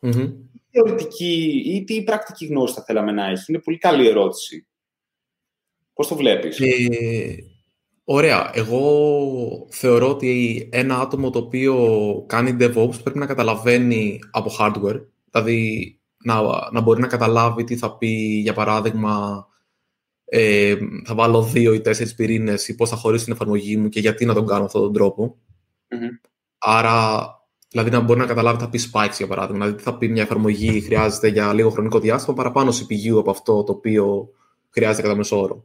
[0.00, 0.32] Mm-hmm.
[0.52, 4.66] Τι θεωρητική ή τι πρακτική γνώση θα θέλαμε να έχει; Είναι πολύ καλή ερώτηση.
[5.92, 7.36] Πώς το βλέπεις; Ε,
[8.04, 8.50] ωραία.
[8.54, 11.74] Εγώ θεωρώ ότι ένα άτομο το οποίο
[12.28, 15.00] κάνει DevOps πρέπει να καταλαβαίνει από hardware.
[15.30, 18.08] Δηλαδή, να, να μπορεί να καταλάβει τι θα πει,
[18.42, 19.46] για παράδειγμα,
[20.24, 24.00] ε, θα βάλω δύο ή τέσσερις πυρήνες ή πώς θα χωρίσω την εφαρμογή μου και
[24.00, 25.36] γιατί να τον κάνω αυτόν τον τροπο
[26.58, 27.28] Άρα,
[27.70, 29.58] δηλαδή να μπορεί να καταλάβει τι θα πει spikes, για παράδειγμα.
[29.58, 33.62] Δηλαδή, τι θα πει μια εφαρμογή χρειάζεται για λίγο χρονικό διάστημα παραπάνω CPU από αυτό
[33.62, 34.32] το οποίο
[34.70, 35.64] χρειάζεται κατά μέσο όρο.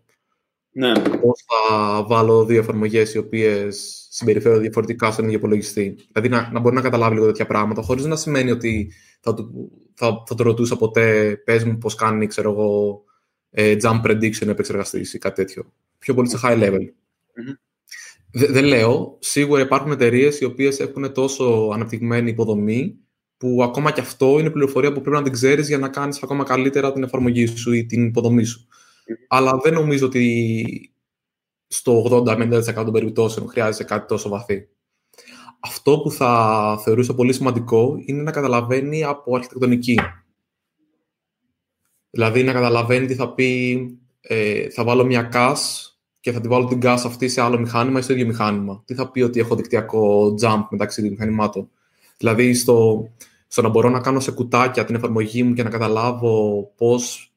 [0.71, 0.91] Ναι.
[0.99, 5.95] Πώς θα βάλω δύο εφαρμογές οι οποίες συμπεριφέρονται διαφορετικά στον ίδιο υπολογιστή.
[6.11, 9.35] Δηλαδή να, να μπορεί να καταλάβει λίγο τέτοια πράγματα, χωρίς να σημαίνει ότι θα,
[9.93, 13.03] θα, θα το ρωτούσα ποτέ, πες μου πώς κάνει, ξέρω εγώ,
[13.49, 15.71] ε, jump prediction επεξεργαστής ή κάτι τέτοιο.
[15.99, 16.79] Πιο πολύ σε high level.
[16.79, 17.64] Mm-hmm.
[18.37, 19.17] Δεν λέω.
[19.19, 22.99] Σίγουρα υπάρχουν εταιρείες οι οποίες έχουν τόσο αναπτυγμένη υποδομή
[23.37, 26.43] που ακόμα και αυτό είναι πληροφορία που πρέπει να την ξέρεις για να κάνεις ακόμα
[26.43, 28.67] καλύτερα την εφαρμογή σου ή την υποδομή σου.
[29.27, 30.93] Αλλά δεν νομίζω ότι
[31.67, 34.67] στο 80-90% των περιπτώσεων χρειάζεται κάτι τόσο βαθύ.
[35.59, 39.99] Αυτό που θα θεωρούσα πολύ σημαντικό είναι να καταλαβαίνει από αρχιτεκτονική.
[42.09, 43.79] Δηλαδή να καταλαβαίνει τι θα πει,
[44.21, 45.55] ε, θα βάλω μια CAS
[46.25, 48.83] και θα τη βάλω την CAS αυτή σε άλλο μηχάνημα ή στο ίδιο μηχάνημα.
[48.85, 51.69] Τι θα πει ότι έχω δικτυακό jump μεταξύ των μηχανημάτων;
[52.17, 53.07] Δηλαδή στο,
[53.47, 57.33] στο να μπορώ να κάνω σε κουτάκια την εφαρμογή μου και να καταλάβω πώς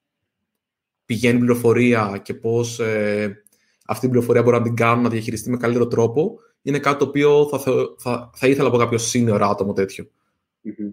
[1.05, 3.43] πηγαίνει πληροφορία και πώς ε,
[3.87, 7.05] αυτή την πληροφορία μπορώ να την κάνω να διαχειριστεί με καλύτερο τρόπο, είναι κάτι το
[7.05, 7.59] οποίο θα,
[7.99, 10.05] θα, θα ήθελα από κάποιο senior άτομο τέτοιο.
[10.65, 10.93] Mm-hmm.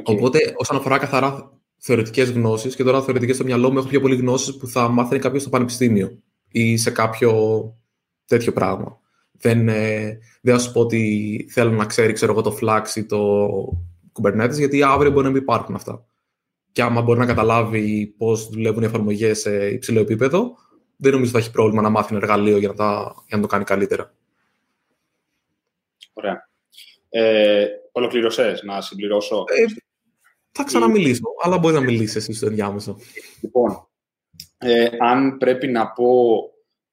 [0.00, 0.14] Okay.
[0.14, 4.16] Οπότε, όσον αφορά καθαρά θεωρητικές γνώσεις, και τώρα θεωρητικές στο μυαλό μου έχω πιο πολύ
[4.16, 6.20] γνώσεις που θα μάθει κάποιος στο πανεπιστήμιο
[6.58, 7.32] ή σε κάποιο
[8.26, 9.00] τέτοιο πράγμα.
[9.32, 13.04] Δεν, ε, δεν θα σου πω ότι θέλω να ξέρει ξέρω εγώ, το Flax ή
[13.04, 13.48] το
[14.12, 16.04] Kubernetes, γιατί αύριο μπορεί να μην υπάρχουν αυτά.
[16.72, 20.56] Και άμα μπορεί να καταλάβει πώς δουλεύουν οι εφαρμογές σε υψηλό επίπεδο,
[20.96, 23.42] δεν νομίζω ότι θα έχει πρόβλημα να μάθει ένα εργαλείο για να, τα, για να
[23.42, 24.14] το κάνει καλύτερα.
[26.12, 26.48] Ωραία.
[27.08, 29.44] Ε, Ολοκληρωσές, να συμπληρώσω.
[29.46, 29.64] Ε,
[30.52, 32.96] θα ξαναμιλήσω, αλλά μπορεί να μιλήσεις εσύ στο ενδιάμεσο.
[33.40, 33.88] Λοιπόν,
[34.58, 36.40] ε, αν πρέπει να πω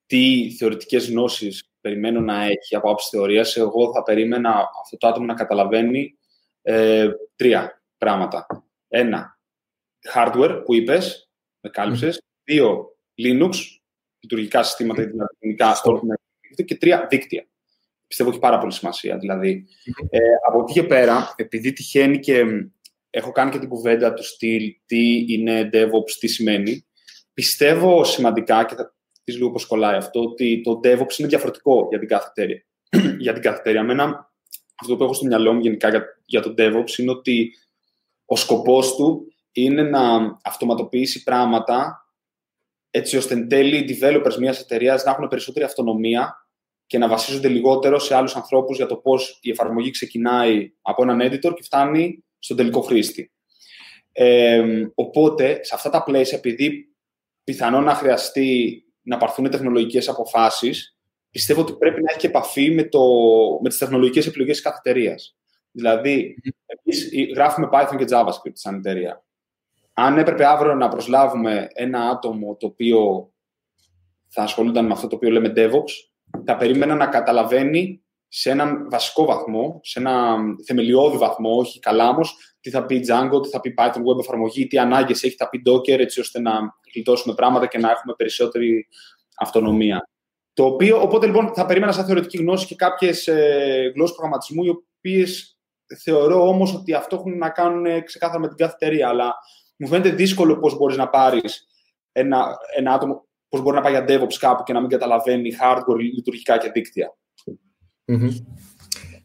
[0.06, 5.26] τι θεωρητικές γνώσεις περιμένω να έχει από άψη θεωρίας, εγώ θα περίμενα αυτό το άτομο
[5.26, 6.18] να καταλαβαίνει
[6.62, 8.66] ε, τρία πράγματα.
[8.88, 9.40] Ένα,
[10.14, 12.22] hardware που είπες, με κάλυψες.
[12.44, 13.52] Δύο, Linux,
[14.20, 15.76] λειτουργικά συστήματα ή δυνατικά
[16.66, 17.48] και τρία, δίκτυα.
[18.08, 19.18] Πιστεύω έχει πάρα πολύ σημασία.
[19.18, 19.66] Δηλαδή,
[20.10, 22.44] ε, από εκεί και πέρα, επειδή τυχαίνει και
[23.10, 26.86] έχω κάνει και την κουβέντα του στυλ τι είναι DevOps, τι σημαίνει,
[27.34, 32.00] πιστεύω σημαντικά και θα δεις λίγο πώς κολλάει αυτό, ότι το DevOps είναι διαφορετικό για
[32.00, 32.66] την κάθε εταιρεία.
[33.24, 33.80] για την κάθε εταιρεία.
[33.80, 34.32] Εμένα,
[34.82, 37.52] αυτό που έχω στο μυαλό μου γενικά για, για το DevOps είναι ότι
[38.26, 40.00] ο σκοπός του είναι να
[40.44, 42.08] αυτοματοποιήσει πράγματα
[42.90, 46.48] έτσι ώστε εν τέλει οι developers μιας εταιρείας να έχουν περισσότερη αυτονομία
[46.86, 51.22] και να βασίζονται λιγότερο σε άλλους ανθρώπους για το πώς η εφαρμογή ξεκινάει από έναν
[51.22, 53.32] editor και φτάνει στον τελικό χρήστη.
[54.12, 54.64] Ε,
[54.96, 56.93] οπότε, σε αυτά τα πλαίσια, επειδή
[57.44, 60.98] πιθανόν να χρειαστεί να πάρθουν τεχνολογικές αποφάσεις,
[61.30, 63.02] πιστεύω ότι πρέπει να έχει και επαφή με, το,
[63.62, 65.16] με τις τεχνολογικές επιλογές της κάθε εταιρεία.
[65.72, 69.24] Δηλαδή, εμείς γράφουμε Python και JavaScript σαν εταιρεία.
[69.94, 73.32] Αν έπρεπε αύριο να προσλάβουμε ένα άτομο το οποίο
[74.28, 75.92] θα ασχολούνταν με αυτό το οποίο λέμε DevOps,
[76.46, 78.03] θα περίμενα να καταλαβαίνει
[78.36, 82.22] σε έναν βασικό βαθμό, σε ένα θεμελιώδη βαθμό, όχι καλά όμω,
[82.60, 85.62] τι θα πει Django, τι θα πει Python web εφαρμογή, τι ανάγκες έχει, θα πει
[85.66, 86.52] Docker, έτσι ώστε να
[86.94, 88.88] γλιτώσουμε πράγματα και να έχουμε περισσότερη
[89.40, 90.10] αυτονομία.
[90.54, 94.70] Το οποίο, οπότε λοιπόν θα περίμενα σαν θεωρητική γνώση και κάποιες ε, γλώσσες προγραμματισμού, οι
[94.70, 95.58] οποίες
[96.04, 99.08] θεωρώ όμως ότι αυτό έχουν να κάνουν ξεκάθαρα με την κάθε εταιρεία.
[99.08, 99.36] Αλλά
[99.76, 101.68] μου φαίνεται δύσκολο πώς μπορείς να πάρεις
[102.12, 105.98] ένα, ένα άτομο, πώς μπορεί να πάει για DevOps κάπου και να μην καταλαβαίνει hardware,
[106.14, 107.16] λειτουργικά και δίκτυα.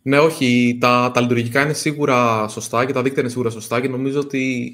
[0.03, 0.79] Ναι, όχι.
[0.81, 4.73] Τα, τα λειτουργικά είναι σίγουρα σωστά και τα δίκτυα είναι σίγουρα σωστά και νομίζω ότι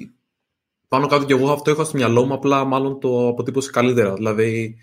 [0.87, 4.13] πάνω κάτω και εγώ αυτό έχω στο μυαλό μου, απλά μάλλον το αποτύπωσε καλύτερα.
[4.13, 4.77] Δηλαδή...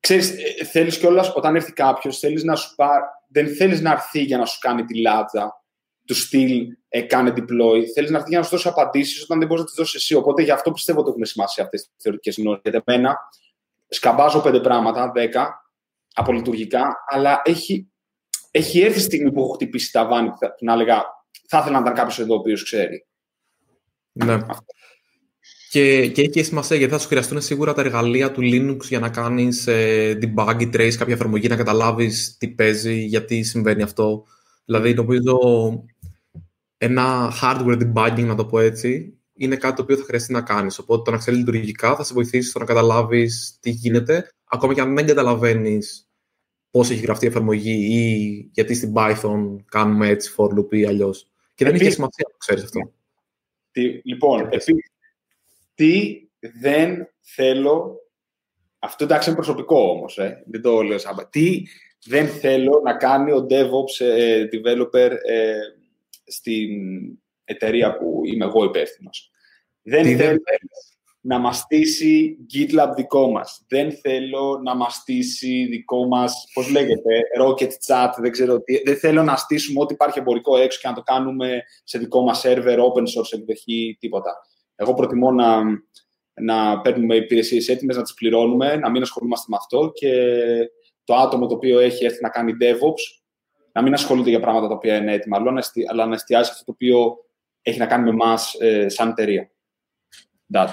[0.00, 4.22] Ξέρεις, ε, θέλεις κιόλας όταν έρθει κάποιος, θέλεις να σου πάρει, δεν θέλεις να έρθει
[4.22, 5.62] για να σου κάνει τη λάτζα
[6.04, 7.82] του στυλ ε, κάνε deploy.
[7.94, 10.14] Θέλεις να έρθει για να σου δώσει απαντήσεις όταν δεν μπορείς να τις δώσεις εσύ.
[10.14, 12.60] Οπότε γι' αυτό πιστεύω ότι έχουν σημασία αυτές τις θεωρητικές γνώσεις.
[12.62, 13.16] Γιατί εμένα
[13.88, 15.70] σκαμπάζω πέντε πράγματα, δέκα,
[16.14, 17.92] απολειτουργικά, αλλά έχει
[18.56, 21.04] έχει έρθει η στιγμή που έχω χτυπήσει τα βάνη που να έλεγα
[21.48, 23.06] θα ήθελα να ήταν κάποιος εδώ ο οποίος ξέρει.
[24.12, 24.38] Ναι.
[25.70, 29.08] Και, και έχει σημασία γιατί θα σου χρειαστούν σίγουρα τα εργαλεία του Linux για να
[29.08, 34.24] κάνεις ε, debug ή trace κάποια εφαρμογή, να καταλάβεις τι παίζει, γιατί συμβαίνει αυτό.
[34.64, 35.38] Δηλαδή, νομίζω
[36.76, 40.78] ένα hardware debugging, να το πω έτσι, είναι κάτι το οποίο θα χρειαστεί να κάνεις.
[40.78, 44.80] Οπότε το να ξέρεις λειτουργικά θα σε βοηθήσει στο να καταλάβεις τι γίνεται, ακόμα και
[44.80, 46.08] αν δεν καταλαβαίνεις
[46.74, 51.28] πώς έχει γραφτεί η εφαρμογή ή γιατί στην Python κάνουμε έτσι for loop ή αλλιώς.
[51.54, 52.92] Και δεν έχει σημασία να ξέρεις αυτό.
[53.70, 54.90] Τι, λοιπόν, επίσης,
[55.74, 58.00] τι δεν θέλω.
[58.78, 61.28] Αυτό εντάξει είναι προσωπικό όμως, ε, δεν το λέω σαν.
[61.30, 61.62] Τι
[62.04, 65.56] δεν θέλω να κάνει ο DevOps ε, developer ε,
[66.24, 66.70] στην
[67.44, 69.30] εταιρεία που είμαι εγώ υπεύθυνος.
[69.82, 70.38] Δεν θέλω
[71.26, 73.64] να μας στήσει GitLab δικό μας.
[73.68, 78.82] Δεν θέλω να μας στήσει δικό μας, πώς λέγεται, Rocket Chat, δεν ξέρω τι.
[78.84, 82.42] Δεν θέλω να στήσουμε ό,τι υπάρχει εμπορικό έξω και να το κάνουμε σε δικό μας
[82.44, 84.32] server, open source εκδοχή, τίποτα.
[84.74, 85.62] Εγώ προτιμώ να,
[86.34, 90.12] να παίρνουμε υπηρεσίες έτοιμες, να τις πληρώνουμε, να μην ασχολούμαστε με αυτό και
[91.04, 93.22] το άτομο το οποίο έχει έρθει να κάνει DevOps
[93.72, 95.36] να μην ασχολείται για πράγματα τα οποία είναι έτοιμα,
[95.90, 97.16] αλλά να εστιάσει αυτό το οποίο
[97.62, 99.53] έχει να κάνει με εμά ε, σαν εταιρεία
[100.52, 100.68] data.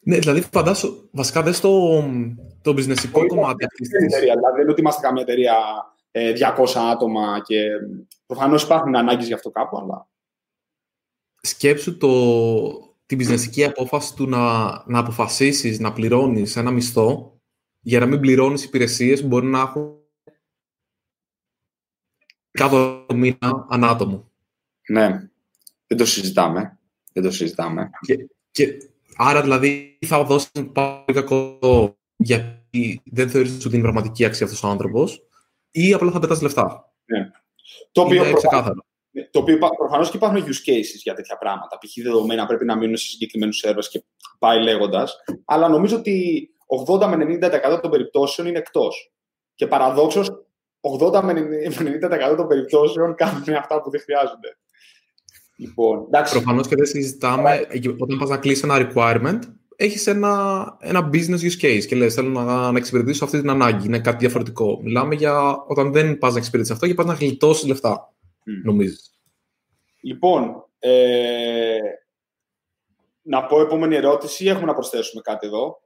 [0.00, 2.02] Ναι, δηλαδή φαντάσου, βασικά δεν στο
[2.62, 4.18] το businessικό κομμάτι αυτής της...
[4.20, 5.54] Δηλαδή δεν είναι ότι είμαστε καμία εταιρεία
[6.12, 7.56] 200 ε, άτομα και
[8.26, 10.08] προφανώς υπάρχουν ανάγκες για αυτό κάπου, αλλά...
[11.40, 17.40] Σκέψου το, την businessική απόφαση του να, να αποφασίσεις να πληρώνεις ένα μισθό
[17.80, 19.98] για να μην πληρώνεις υπηρεσίες που μπορεί να έχουν
[22.50, 24.30] κάτω μήνα ανάτομο.
[24.88, 25.30] Ναι,
[25.86, 26.78] δεν το συζητάμε.
[27.14, 27.90] Δεν το συζητάμε.
[28.00, 28.76] Και, και
[29.16, 31.58] άρα δηλαδή θα δώσει πάρα κακό
[32.16, 35.22] γιατί δεν θεωρείς ότι είναι πραγματική αξία αυτός ο άνθρωπος
[35.70, 36.92] ή απλά θα πετάς λεφτά.
[37.04, 37.30] Ναι.
[37.92, 38.84] Το οποίο, προφανώς,
[39.30, 41.78] το οποίο προφανώς και υπάρχουν use cases για τέτοια πράγματα.
[41.78, 42.02] Π.χ.
[42.02, 44.04] δεδομένα πρέπει να μείνουν σε συγκεκριμένους servers και
[44.38, 45.16] πάει λέγοντας.
[45.44, 46.48] Αλλά νομίζω ότι
[46.88, 47.38] 80 με
[47.74, 49.12] 90% των περιπτώσεων είναι εκτός.
[49.54, 50.30] Και παραδόξως,
[51.00, 51.32] 80 με
[52.32, 54.58] 90% των περιπτώσεων κάνουν αυτά που δεν χρειάζονται.
[55.56, 57.66] Λοιπόν, Προφανώς και δεν συζητάμε.
[57.98, 59.38] Όταν πας να κλείσει ένα requirement,
[59.76, 63.86] έχεις ένα, ένα business use case και λες: Θέλω να, να εξυπηρετήσω αυτή την ανάγκη.
[63.86, 64.80] Είναι κάτι διαφορετικό.
[64.82, 68.14] Μιλάμε για όταν δεν πας να εξυπηρετήσεις αυτό και πας να γλιτώσεις λεφτά.
[68.22, 68.64] Mm.
[68.64, 69.10] Νομίζεις.
[70.00, 71.78] Λοιπόν, ε,
[73.22, 75.82] να πω επόμενη ερώτηση ή έχουμε να προσθέσουμε κάτι εδώ.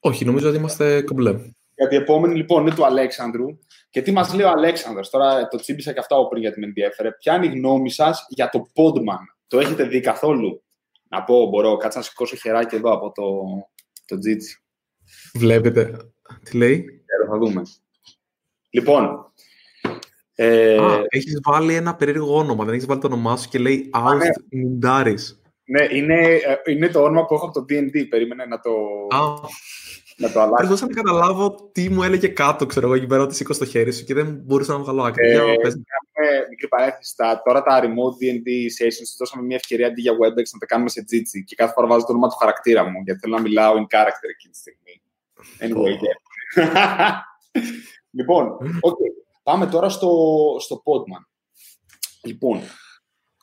[0.00, 1.34] Όχι, νομίζω ότι είμαστε κομπλέ.
[1.78, 3.46] Γιατί η επόμενη λοιπόν είναι του Αλέξανδρου.
[3.90, 7.12] Και τι μας λέει ο Αλέξανδρος, τώρα το τσίμπησα και αυτά πριν γιατί με ενδιέφερε.
[7.12, 10.62] Ποια είναι η γνώμη σας για το Podman, το έχετε δει καθόλου;
[11.08, 13.24] Να πω, μπορώ, κάτσε να σηκώσω χεράκι εδώ από το,
[14.04, 14.62] το Jitsi.
[15.34, 15.96] Βλέπετε.
[16.42, 17.62] Τι λέει; θα δούμε.
[18.70, 19.32] Λοιπόν.
[20.34, 20.76] Ε...
[20.76, 22.64] Α, έχεις βάλει ένα περίεργο όνομα.
[22.64, 25.36] Δεν έχεις βάλει το όνομά σου και λέει Aust Nindaris.
[25.64, 28.08] Ναι, είναι, ε, είναι το όνομα που έχω από το D&D.
[28.08, 28.70] Περίμενε να το,
[29.16, 29.34] Α.
[30.18, 30.66] να το αλλάξω.
[30.66, 33.92] Προσπαθούσα να καταλάβω τι μου έλεγε κάτω, ξέρω εγώ, εκεί πέρα ότι σήκω στο χέρι
[33.92, 35.26] σου και δεν μπορούσα να βγάλω άκρη.
[35.28, 35.56] Ε, Για πες.
[35.62, 37.16] κάνουμε μικρή παρέθεση.
[37.16, 40.66] Τα- Τώρα τα remote D&D sessions τους δώσαμε μια ευκαιρία αντί για WebEx να τα
[40.66, 43.40] κάνουμε σε Jitsi και κάθε φορά βάζω το όνομα του χαρακτήρα μου γιατί θέλω να
[43.42, 45.02] μιλάω in character εκείνη τη στιγμή.
[45.60, 46.18] Anyway, yeah.
[48.18, 49.10] λοιπόν, okay.
[49.42, 50.10] πάμε τώρα στο,
[50.60, 51.24] στο Podman.
[52.22, 52.60] Λοιπόν,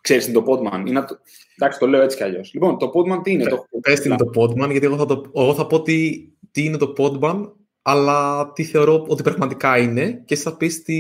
[0.02, 1.18] ξέρεις τι είναι το Podman; Είναι, το-
[1.58, 2.54] εντάξει, το λέω έτσι κι αλλιώς.
[2.54, 3.66] Λοιπόν, το Podman τι είναι; το...
[3.82, 6.78] Πες τι είναι το Podman, γιατί εγώ θα, το, εγώ θα πω τι, τι είναι
[6.78, 10.98] το Podman, αλλά τι θεωρώ ότι πραγματικά είναι και εσύ θα πεις τι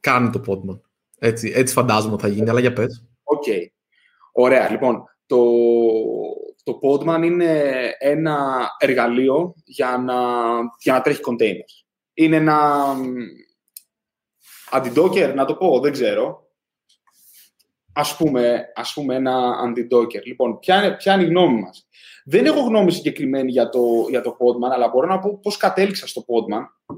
[0.00, 0.80] κάνει το Podman.
[1.18, 3.04] Έτσι, έτσι φαντάζομαι ότι θα γίνει, αλλά για πες.
[3.22, 3.44] Οκ.
[4.32, 4.70] Ωραία.
[4.70, 5.44] Λοιπόν, το,
[6.62, 10.16] το Podman είναι ένα εργαλείο για να,
[10.80, 11.84] για να τρέχει containers.
[12.14, 13.12] Είναι ένα μ,
[14.72, 16.50] anti-docker, να το πω, δεν ξέρω.
[17.92, 20.22] Ας πούμε, ας πούμε ένα anti-docker.
[20.24, 21.88] Λοιπόν, ποια είναι, ποια είναι η γνώμη μας;
[22.24, 26.06] Δεν έχω γνώμη συγκεκριμένη για το, για το Podman, αλλά μπορώ να πω πώς κατέληξα
[26.06, 26.94] στο Podman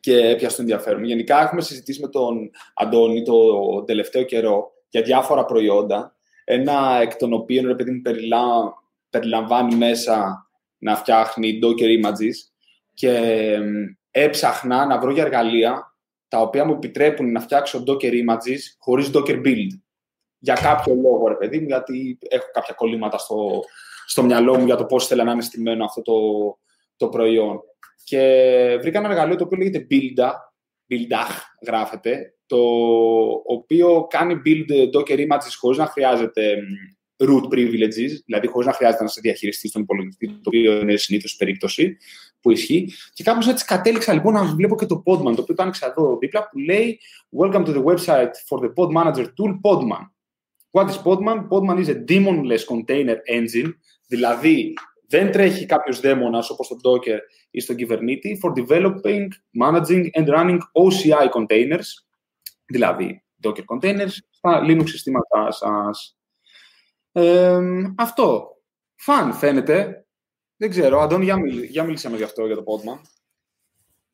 [0.00, 1.04] και ποια στο ενδιαφέρον.
[1.04, 7.32] Γενικά έχουμε συζητήσει με τον Αντώνη το τελευταίο καιρό για διάφορα προϊόντα, ένα εκ των
[7.32, 8.44] οποίων ρε παιδί μου περιλά,
[9.10, 10.46] περιλαμβάνει μέσα
[10.78, 12.34] να φτιάχνει Docker images
[12.94, 13.10] και
[13.52, 13.72] εμ,
[14.10, 15.96] έψαχνα να βρω για εργαλεία
[16.28, 19.78] τα οποία μου επιτρέπουν να φτιάξω Docker images χωρίς Docker build.
[20.38, 23.60] Για κάποιο λόγο, ρε παιδί μου, γιατί έχω κάποια κολλήματα στο,
[24.12, 26.14] στο μυαλό μου για το πώς θέλω να είναι στημένο αυτό το,
[26.96, 27.60] το προϊόν.
[28.04, 28.18] Και
[28.80, 30.30] βρήκα ένα εργαλείο το οποίο λέγεται Builda,
[30.90, 31.30] Buildah
[31.66, 32.58] γράφεται, το
[33.46, 39.02] οποίο κάνει build Docker images χωρίς να χρειάζεται μ, root privileges, δηλαδή χωρίς να χρειάζεται
[39.02, 41.96] να σε διαχειριστείς στον υπολογιστή, το οποίο είναι συνήθως περίπτωση
[42.40, 42.92] που ισχύει.
[43.12, 46.18] Και κάπως έτσι κατέληξα λοιπόν να βλέπω και το Podman, το οποίο το άνοιξα εδώ
[46.18, 47.00] δίπλα, που λέει
[47.38, 50.04] Welcome to the website for the Pod Manager tool Podman.
[50.74, 51.38] What is Podman?
[51.50, 53.74] Podman is a daemonless container engine,
[54.12, 54.72] δηλαδή
[55.08, 57.18] δεν τρέχει κάποιος δαίμονας όπως το Docker
[57.50, 59.26] ή στο Kubernetes for developing,
[59.62, 61.86] managing and running OCI containers,
[62.66, 66.18] δηλαδή Docker containers στα Linux συστήματά σας.
[67.12, 67.58] Ε,
[67.96, 68.46] αυτό.
[68.94, 70.06] Φαν φαίνεται.
[70.56, 71.00] Δεν ξέρω.
[71.00, 73.00] Αντώνη, για, μιλ, για μιλήσαμε γι' αυτό για το Podman.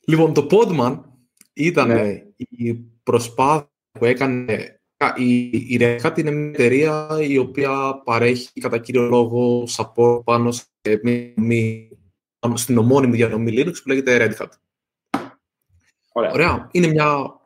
[0.06, 1.00] Λοιπόν, το Podman
[1.52, 2.22] ήταν Ναι.
[2.38, 4.77] η προσπάθεια που έκανε
[5.16, 10.50] η, η Red Hat είναι μια εταιρεία η οποία παρέχει κατά κύριο λόγο support πάνω
[10.52, 10.64] σε
[11.02, 14.48] μια δομή- στην ομώνυμη διανομή Linux που λέγεται Red Hat.
[16.12, 16.30] Ωραία.
[16.32, 16.68] Ωραία.
[16.72, 17.40] Είναι μια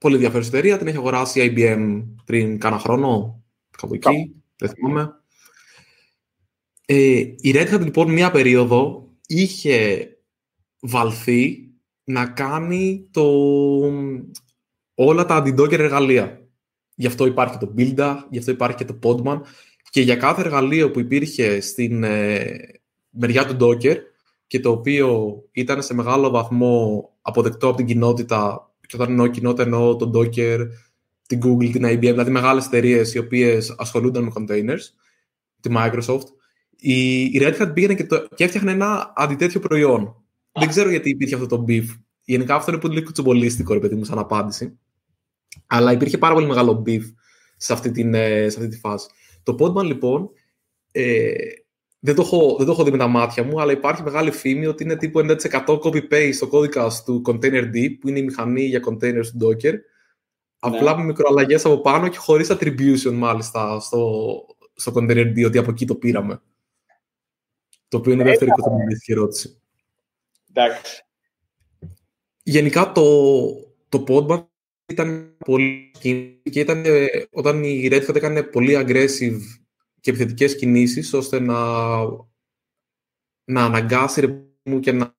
[0.00, 0.78] πολύ ενδιαφέρουσα εταιρεία.
[0.78, 3.42] Την έχει αγοράσει η IBM πριν κάνα χρόνο,
[3.78, 4.34] κάπου εκεί, Κάπου.
[4.56, 5.12] δεν θυμάμαι.
[6.86, 10.08] Ε, η Red Hat λοιπόν μία περίοδο είχε
[10.80, 11.70] βαλθεί
[12.04, 13.22] να κάνει το,
[14.94, 16.47] όλα τα anti-Docker εργαλεία.
[17.00, 19.40] Γι' αυτό υπάρχει το Builda, γι' αυτό υπάρχει και το Podman
[19.90, 22.44] και για κάθε εργαλείο που υπήρχε στην ε,
[23.10, 23.96] μεριά του Docker
[24.46, 29.62] και το οποίο ήταν σε μεγάλο βαθμό αποδεκτό από την κοινότητα και όταν εννοώ κοινότητα
[29.62, 30.66] εννοώ τον Docker,
[31.26, 34.82] την Google, την IBM, δηλαδή μεγάλες εταιρείες οι οποίες ασχολούνταν με containers,
[35.60, 36.26] τη Microsoft,
[36.76, 40.24] η, η Red Hat πήγαινε και, το, και έφτιαχνε ένα αντιτέτοιο προϊόν.
[40.52, 41.84] Δεν ξέρω γιατί υπήρχε αυτό το beef.
[42.24, 44.78] Γενικά αυτό είναι πολύ κουτσομπολίστικο, ρε παιδί μου, σαν απάντηση.
[45.66, 47.02] Αλλά υπήρχε πάρα πολύ μεγάλο beef
[47.56, 49.08] σε αυτή, την, ε, σε αυτή τη φάση.
[49.42, 50.30] Το Podman, λοιπόν,
[50.90, 51.32] ε,
[51.98, 54.66] δεν, το έχω, δεν το έχω δει με τα μάτια μου, αλλά υπάρχει μεγάλη φήμη
[54.66, 59.26] ότι είναι τύπου 90% copy-paste στο κώδικας του Containerd, που είναι η μηχανή για containers
[59.26, 59.74] του Docker,
[60.58, 64.32] απλά με μικροαλλαγές από πάνω και χωρίς attribution, μάλιστα, στο,
[64.74, 66.40] στο Containerd, ότι από εκεί το πήραμε.
[67.88, 69.60] Το οποίο είναι η δεύτερη κουτσομπολίστικη ερώτηση.
[70.50, 71.06] Εντάξει.
[72.42, 73.04] Γενικά το,
[73.88, 74.46] το Podman
[74.88, 75.90] ήταν πολύ
[76.50, 79.40] και ήταν ε, όταν η Red Hat έκανε πολύ aggressive
[80.00, 81.56] και επιθετικές κινήσεις ώστε να,
[83.44, 85.14] να αναγκάσει ρε, μου και να,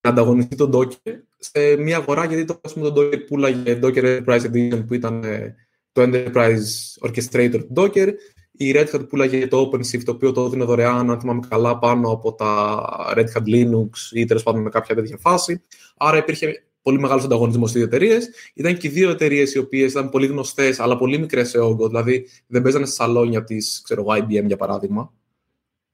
[0.00, 4.04] να ανταγωνιστεί τον Docker σε μια αγορά γιατί το, ας πούμε, το Docker πουλάγε Docker
[4.04, 5.54] Enterprise Edition που ήταν ε,
[5.92, 8.12] το Enterprise Orchestrator του Docker.
[8.60, 12.10] Η Red Hat πουλάγε το OpenShift το οποίο το έδινε δωρεάν αν θυμάμαι καλά πάνω
[12.10, 12.84] από τα
[13.16, 15.62] Red Hat Linux ή τέλος πάντων με κάποια τέτοια φάση.
[15.96, 18.30] Άρα υπήρχε πολύ μεγάλος ανταγωνισμός στις εταιρείες.
[18.54, 21.86] Ήταν και δύο εταιρείες οι οποίες ήταν πολύ γνωστές, αλλά πολύ μικρές σε όγκο.
[21.86, 25.12] Δηλαδή δεν παίζανε σε σαλόνια της IBM για παράδειγμα.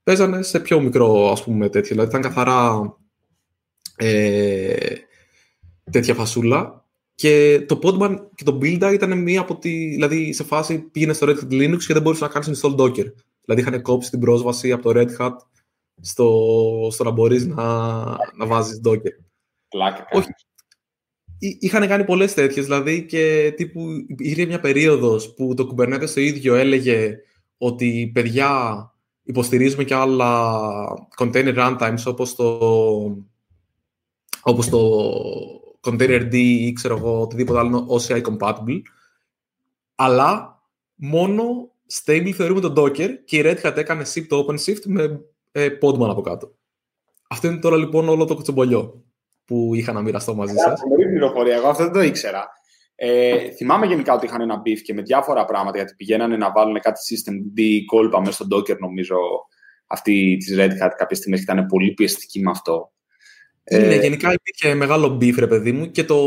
[0.03, 1.89] Παίζανε σε πιο μικρό, ας πούμε, τέτοιο.
[1.89, 2.93] Δηλαδή ήταν καθαρά
[3.95, 4.75] ε,
[5.91, 6.85] τέτοια φασούλα.
[7.15, 9.69] Και το Podman και το Builda ήταν μία από τη.
[9.69, 13.11] Δηλαδή σε φάση πήγαινε στο Red Hat Linux και δεν μπορούσες να κάνεις install Docker
[13.41, 15.35] Δηλαδή είχαν κόψει την πρόσβαση από το Red Hat
[16.01, 17.63] στο, στο να μπορείς να,
[18.35, 19.15] να βάζεις Docker.
[19.69, 20.07] Πλάκα.
[20.11, 20.27] Όχι.
[21.59, 23.81] Είχαν κάνει πολλές τέτοιες, δηλαδή και τύπου
[24.17, 27.17] είχε μια περίοδος που το Kubernetes το ίδιο έλεγε
[27.57, 28.91] ότι παιδιά
[29.23, 30.83] υποστηρίζουμε και άλλα
[31.17, 32.59] container runtimes όπως το,
[34.41, 35.01] όπως το
[35.81, 38.81] container D ή ξέρω εγώ οτιδήποτε άλλο OCI compatible
[39.95, 40.61] αλλά
[40.95, 41.43] μόνο
[42.03, 45.21] stable θεωρούμε το Docker και η Red Hat έκανε shift το OpenShift με
[45.51, 46.55] ε, Podman από κάτω.
[47.27, 49.04] Αυτό είναι τώρα λοιπόν όλο το κουτσομπολιό
[49.45, 50.81] που είχα να μοιραστώ μαζί σας.
[50.89, 52.47] Πολύ πληροφορία, εγώ αυτό δεν το ήξερα.
[52.95, 56.79] Ε, θυμάμαι γενικά ότι είχαν ένα beef και με διάφορα πράγματα γιατί πηγαίνανε να βάλουν
[56.79, 59.15] κάτι system D κόλπα μέσα στο Docker νομίζω
[59.87, 62.91] αυτή της Red Hat κάποια στιγμή ήταν πολύ πιεστική με αυτό.
[63.63, 66.17] Είναι, ε, γενικά υπήρχε μεγάλο beef ρε παιδί μου και το,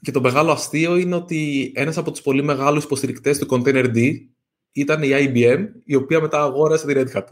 [0.00, 4.12] και το μεγάλο αστείο είναι ότι ένας από τους πολύ μεγάλους υποστηρικτές του Container D
[4.72, 7.24] ήταν η IBM, η οποία μετά αγόρασε τη Red Hat.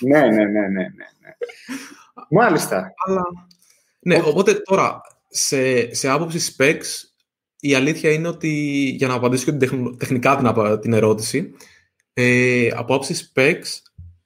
[0.00, 0.82] Ναι, ναι, ναι, ναι, ναι.
[1.20, 1.36] ναι.
[2.40, 2.92] Μάλιστα.
[3.06, 3.22] Αλλά...
[4.06, 7.08] Ναι, οπότε τώρα, σε, σε άποψη specs,
[7.60, 8.48] η αλήθεια είναι ότι,
[8.98, 11.54] για να απαντήσω και την τεχνικά την, την ερώτηση,
[12.12, 13.66] ε, από άποψη specs,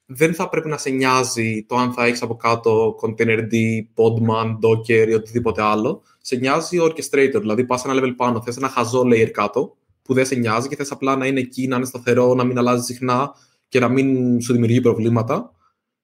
[0.06, 3.48] δεν θα πρέπει να σε νοιάζει το αν θα έχεις από κάτω Containerd,
[3.94, 6.02] Podman, Docker ή οτιδήποτε άλλο.
[6.20, 10.14] Σε νοιάζει ο Orchestrator, δηλαδή πας ένα level πάνω, θες ένα χαζό layer κάτω, που
[10.14, 12.84] δεν σε νοιάζει και θες απλά να είναι εκεί, να είναι σταθερό, να μην αλλάζει
[12.84, 13.34] συχνά
[13.68, 15.54] και να μην σου δημιουργεί προβλήματα.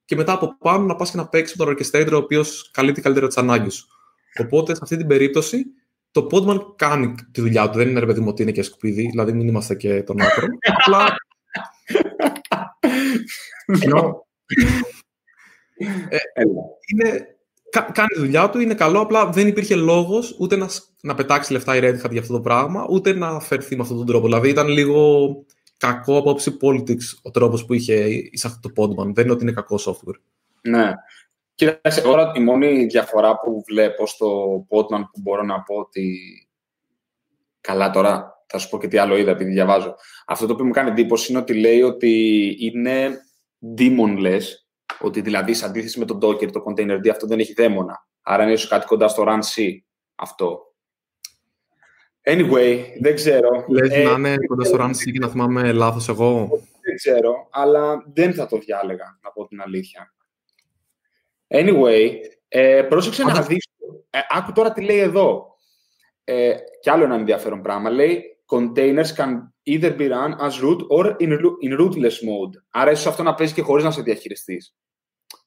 [0.07, 3.01] Και μετά από πάνω να πας και να παίξεις με τον Orchestrator, ο οποίος καλύπτει
[3.01, 3.87] καλύτερα τι ανάγκε σου.
[4.41, 5.65] Οπότε σε αυτή την περίπτωση
[6.11, 7.79] το Podman κάνει τη δουλειά του.
[7.79, 10.47] Δεν είναι ρε παιδί μου ότι είναι και σκουπίδι, δηλαδή μην είμαστε και τον άκρο.
[10.85, 11.17] Απλά
[13.67, 14.27] ενώ,
[16.09, 16.19] ε,
[16.93, 17.27] είναι,
[17.71, 20.69] κάνει τη δουλειά του, είναι καλό, απλά δεν υπήρχε λόγος ούτε να,
[21.01, 23.97] να πετάξει λεφτά η Red Hat για αυτό το πράγμα, ούτε να φερθεί με αυτόν
[23.97, 24.25] τον τρόπο.
[24.25, 25.29] Δηλαδή ήταν λίγο
[25.77, 29.15] κακό από άποψη politics ο τρόπος που είχε εισαχθεί το Podman.
[29.15, 30.21] Δεν είναι ότι είναι κακό software.
[30.63, 30.93] Ναι.
[31.55, 36.19] Κοίταξε, τώρα η μόνη διαφορά που βλέπω στο Podman που μπορώ να πω ότι
[37.61, 39.95] καλά τώρα θα σου πω και τι άλλο είδα επειδή διαβάζω.
[40.27, 43.21] Αυτό το οποίο μου κάνει εντύπωση είναι ότι λέει ότι είναι
[43.79, 44.43] daemonless,
[45.01, 48.07] ότι δηλαδή σε αντίθεση με το Docker, το Container D, αυτό δεν έχει δαίμονα.
[48.23, 49.71] Άρα είναι ίσως κάτι κοντά στο Run C
[50.15, 50.61] αυτό.
[52.29, 53.65] Anyway, δεν ξέρω.
[53.69, 56.49] Λες ε, να είναι κοντά στο Run C και να θυμάμαι λάθος εγώ.
[56.81, 60.15] Δεν ξέρω, αλλά δεν θα το διάλεγα, να πω την αλήθεια.
[61.49, 62.11] Anyway,
[62.49, 63.69] ε, πρόσεξε να δεις.
[64.11, 65.57] Ε, άκου τώρα τι λέει εδώ.
[66.25, 67.91] Ε, κι άλλο ένα ενδιαφέρον πράγμα.
[67.91, 69.33] Λέει containers can
[69.71, 72.63] either be run as root or in, in rootless mode.
[72.71, 74.77] Άρα ίσως αυτό να παίζει και χωρίς να σε διαχειριστείς.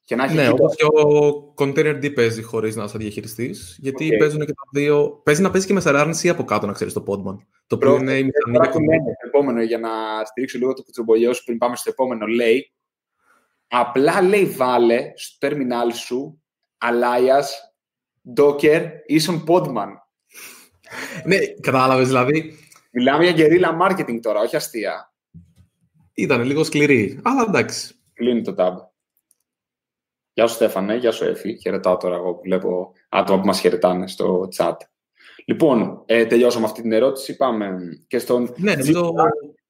[0.10, 4.10] Και να έχει ναι, όπως και ο Container D παίζει χωρίς να σε διαχειριστείς, γιατί
[4.14, 4.18] okay.
[4.20, 5.22] παίζουν και τα δύο...
[5.24, 7.38] Παίζει να παίζει και με RNC από κάτω, να ξέρεις, το Podman.
[7.68, 8.97] Το οποίο είναι η μηχανή...
[8.97, 9.89] Το επόμενο, για να
[10.26, 12.72] στηρίξω λίγο το κουτσομπολιό σου πριν πάμε στο επόμενο, λέει
[13.68, 16.41] απλά λέει βάλε στο terminal σου
[16.78, 17.47] alias
[18.38, 19.89] docker ίσον podman.
[21.26, 22.57] ναι, κατάλαβες, δηλαδή
[22.91, 25.14] Μιλάμε για γερίλα marketing τώρα, όχι αστεία.
[26.14, 27.95] Ήταν λίγο σκληρή, αλλά εντάξει.
[28.14, 28.89] Κλείνει το tab.
[30.40, 31.60] Γεια σου Στέφανε, γεια σου Εφη.
[31.62, 34.76] Χαιρετάω τώρα εγώ που βλέπω άτομα που μας χαιρετάνε στο chat.
[35.46, 37.36] Λοιπόν, ε, τελειώσαμε αυτή την ερώτηση.
[37.36, 37.78] Πάμε
[38.08, 38.54] και στον...
[38.58, 39.14] Ναι, το...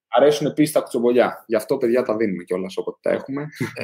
[0.08, 1.44] Αρέσουν επίσης τα κουτσομπολιά.
[1.48, 3.42] Γι' αυτό, παιδιά, τα δίνουμε κιόλας όποτε τα έχουμε.
[3.74, 3.84] Ε,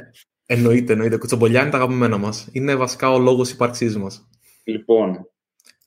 [0.53, 1.17] εννοείται, εννοείται.
[1.17, 2.47] Κουτσομπολιά είναι τα αγαπημένα μας.
[2.51, 4.27] Είναι βασικά ο λόγος ύπαρξής μας.
[4.63, 5.29] Λοιπόν,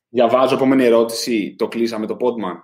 [0.08, 1.54] διαβάζω επόμενη ερώτηση.
[1.58, 2.56] Το κλείσαμε το Podman;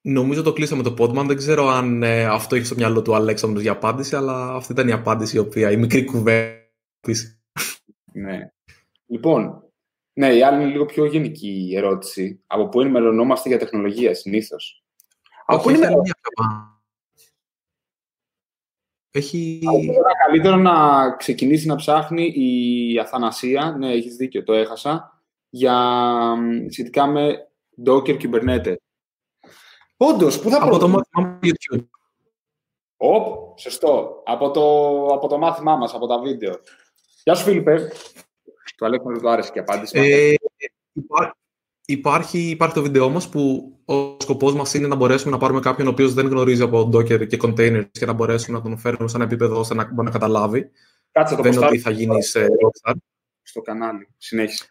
[0.00, 1.24] Νομίζω το κλείσαμε το Podman.
[1.26, 4.88] Δεν ξέρω αν ε, αυτό έχει στο μυαλό του Αλέξανδρος για απάντηση, αλλά αυτή ήταν
[4.88, 6.58] η απάντηση η οποία η μικρή κουβέντα.
[8.12, 8.52] Ναι.
[9.06, 9.64] Λοιπόν,
[10.12, 12.42] ναι, η άλλη είναι λίγο πιο γενική η ερώτηση.
[12.46, 14.84] Από πού ενημερωνόμαστε για τεχνολογία συνήθως;
[15.46, 16.12] Από πού ενημερωνόμαστε.
[19.12, 19.60] Έχει...
[20.26, 25.94] Καλύτερο να ξεκινήσει να ψάχνει η Αθανασία, ναι, έχεις δίκιο, το έχασα, για
[26.68, 27.48] σχετικά με
[27.86, 28.74] Docker Kubernetes.
[29.96, 31.86] Όντως, πού θα Από το μάθημά μου YouTube.
[32.96, 34.22] Οπ, σωστό.
[34.24, 36.54] Από το, από το μάθημά μας, από τα βίντεο.
[37.30, 37.90] Γεια σου, Φίλιππε.
[38.76, 39.98] Του Αλέξανδρου του άρεσε και απάντηση.
[39.98, 40.34] Ε,
[41.84, 45.86] υπάρχει, υπάρχει το βίντεο μας που ο σκοπός μας είναι να μπορέσουμε να πάρουμε κάποιον
[45.86, 49.16] ο οποίος δεν γνωρίζει από Docker και containers και να μπορέσουμε να τον φέρουμε σε
[49.16, 50.70] ένα επίπεδο ώστε να μπορεί να καταλάβει.
[51.12, 52.94] Κάτσε το δεν είναι ότι θα γίνει σε Rockstar.
[53.42, 54.08] Στο κανάλι.
[54.16, 54.64] Συνέχισε.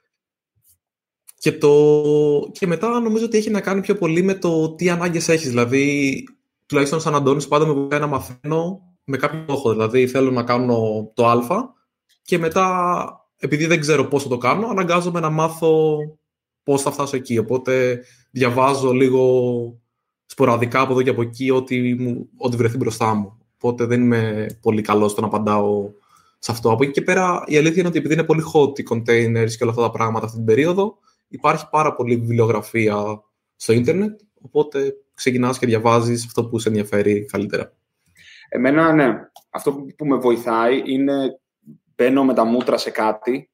[1.36, 2.50] Και, το...
[2.52, 5.48] και μετά νομίζω ότι έχει να κάνει πιο πολύ με το τι ανάγκες έχεις.
[5.50, 6.24] Δηλαδή,
[6.66, 9.72] τουλάχιστον σαν Αντώνης, πάντα με βοηθάει να μαθαίνω με κάποιο στόχο.
[9.72, 11.78] Δηλαδή, θέλω να κάνω το α
[12.30, 15.98] και μετά, επειδή δεν ξέρω πώς θα το κάνω, αναγκάζομαι να μάθω
[16.64, 17.38] πώς θα φτάσω εκεί.
[17.38, 19.24] Οπότε, διαβάζω λίγο
[20.26, 21.96] σποραδικά από εδώ και από εκεί ό,τι,
[22.38, 23.38] ό,τι βρεθεί μπροστά μου.
[23.56, 25.90] οπότε δεν είμαι πολύ καλός στο να απαντάω
[26.40, 26.72] σε αυτό.
[26.72, 29.64] Από εκεί και πέρα, η αλήθεια είναι ότι επειδή είναι πολύ hot οι containers και
[29.64, 33.24] όλα αυτά τα πράγματα αυτή την περίοδο, υπάρχει πάρα πολύ βιβλιογραφία
[33.56, 37.74] στο ίντερνετ, οπότε ξεκινάς και διαβάζεις αυτό που σε ενδιαφέρει καλύτερα.
[38.50, 39.14] Εμένα, ναι.
[39.50, 41.40] Αυτό που με βοηθάει είναι
[42.00, 43.50] μπαίνω με τα μούτρα σε κάτι,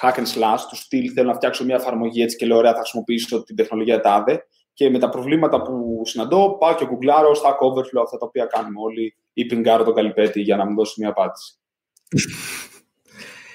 [0.00, 2.78] hack and slash, του στυλ, θέλω να φτιάξω μια εφαρμογή έτσι και λέω, ωραία, θα
[2.78, 8.02] χρησιμοποιήσω την τεχνολογία τάδε και με τα προβλήματα που συναντώ πάω και γκουγκλάρω στα Overflow,
[8.02, 11.58] αυτά τα οποία κάνουμε όλοι, ή πιγκάρω τον καλυπέτη για να μου δώσει μια απάντηση.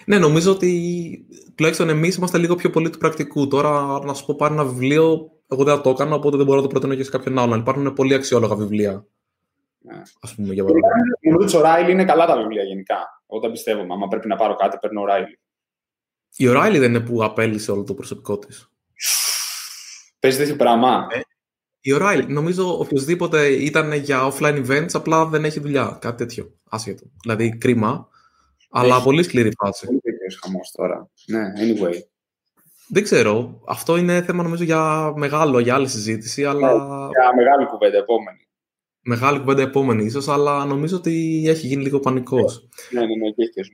[0.05, 0.71] ναι, νομίζω ότι
[1.55, 3.47] τουλάχιστον εμείς είμαστε λίγο πιο πολύ του πρακτικού.
[3.47, 6.57] Τώρα, να σου πω πάρει ένα βιβλίο, εγώ δεν θα το έκανα, οπότε δεν μπορώ
[6.57, 7.59] να το προτείνω και σε κάποιον άλλον.
[7.59, 9.05] Υπάρχουν πολύ αξιόλογα βιβλία.
[9.79, 10.01] Ναι.
[10.21, 10.89] Ας πούμε, για παράδειγμα.
[11.31, 13.14] Νομίζω ότι ο Ράιλι είναι καλά τα βιβλία γενικά.
[13.29, 13.81] Εγώ δεν πιστεύω.
[13.81, 15.39] Αν πρέπει να πάρω κάτι, παίρνω ο Ράιλι.
[16.35, 18.69] Η Ράιλι δεν είναι που απέλησε όλο το προσωπικό της.
[20.19, 21.07] Παίζει τέτοιο πράγμα.
[21.09, 21.19] Ε,
[21.87, 25.97] η O'Reilly, νομίζω οποιοδήποτε ήταν για offline events, απλά δεν έχει δουλειά.
[26.01, 26.53] Κάτι τέτοιο.
[26.69, 27.03] Άσχετο.
[27.21, 28.09] Δηλαδή κρίμα.
[28.69, 29.85] Αλλά πολύ σκληρή φάση.
[29.85, 31.09] Πολύ τέτοιος χαμός τώρα.
[31.25, 31.93] Ναι, anyway.
[32.87, 33.61] Δεν ξέρω.
[33.67, 36.45] Αυτό είναι θέμα νομίζω για μεγάλο, για άλλη συζήτηση.
[36.45, 36.73] Αλλά...
[36.73, 38.44] Ναι, για μεγάλη κουβέντα επόμενη.
[39.07, 42.67] Μεγάλη κουβέντα επόμενη ίσως, αλλά νομίζω ότι έχει γίνει λίγο πανικός.
[42.91, 43.71] Ναι, ναι, ναι, και έχει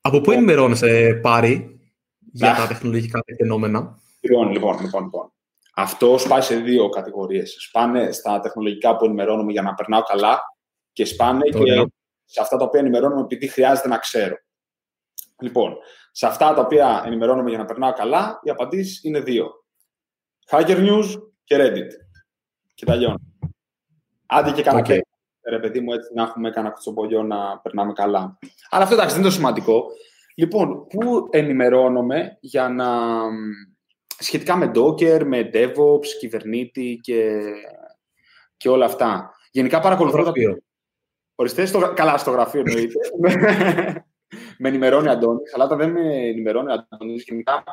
[0.00, 1.80] Από πού ενημερώνεσαι, Πάρη,
[2.18, 5.32] για τα τεχνολογικά φαινόμενα; Λοιπόν, λοιπόν, λοιπόν, λοιπόν.
[5.74, 7.56] Αυτό σπάει σε δύο κατηγορίες.
[7.58, 10.40] Σπάνε στα τεχνολογικά που ενημερώνουμε για να περνάω καλά
[10.92, 11.86] και σπάνε και
[12.24, 14.36] σε αυτά τα οποία ενημερώνουμε επειδή χρειάζεται να ξέρω.
[15.40, 15.76] Λοιπόν,
[16.12, 19.50] σε αυτά τα οποία ενημερώνουμε για να περνάω καλά, οι απαντήσεις είναι δύο.
[20.50, 21.04] Hacker News
[21.44, 21.90] και Reddit.
[22.74, 22.94] Και τα
[24.26, 25.00] Άντε και κανένα okay.
[25.42, 28.38] ρε παιδί μου, έτσι να έχουμε κανένα κουτσομπολιό να περνάμε καλά.
[28.70, 29.86] Αλλά αυτό εντάξει, δεν είναι το σημαντικό.
[30.34, 32.86] Λοιπόν, πού ενημερώνομαι για να
[34.18, 37.40] σχετικά με Docker, με DevOps, κυβερνήτη και,
[38.56, 39.34] και όλα αυτά.
[39.50, 40.16] Γενικά παρακολουθώ...
[40.16, 40.58] Στο γραφείο.
[41.34, 41.92] Οριστέ, στο...
[41.94, 42.98] καλά, στο γραφείο εννοείται.
[44.58, 47.64] με ενημερώνει Αντώνης, αλλά όταν δεν με ενημερώνει Αντώνης, γενικά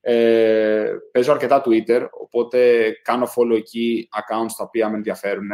[0.00, 5.50] ε, παίζω αρκετά Twitter, οπότε κάνω follow εκεί accounts τα οποία με ενδιαφέρουν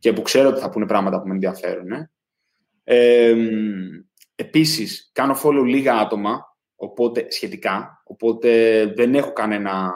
[0.00, 1.90] και που ξέρω ότι θα πούνε πράγματα που με ενδιαφέρουν.
[2.84, 3.36] Ε,
[4.34, 9.92] επίσης, κάνω follow λίγα άτομα οπότε, σχετικά, οπότε δεν έχω κανένα,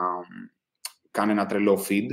[1.10, 2.06] κανένα τρελό feed.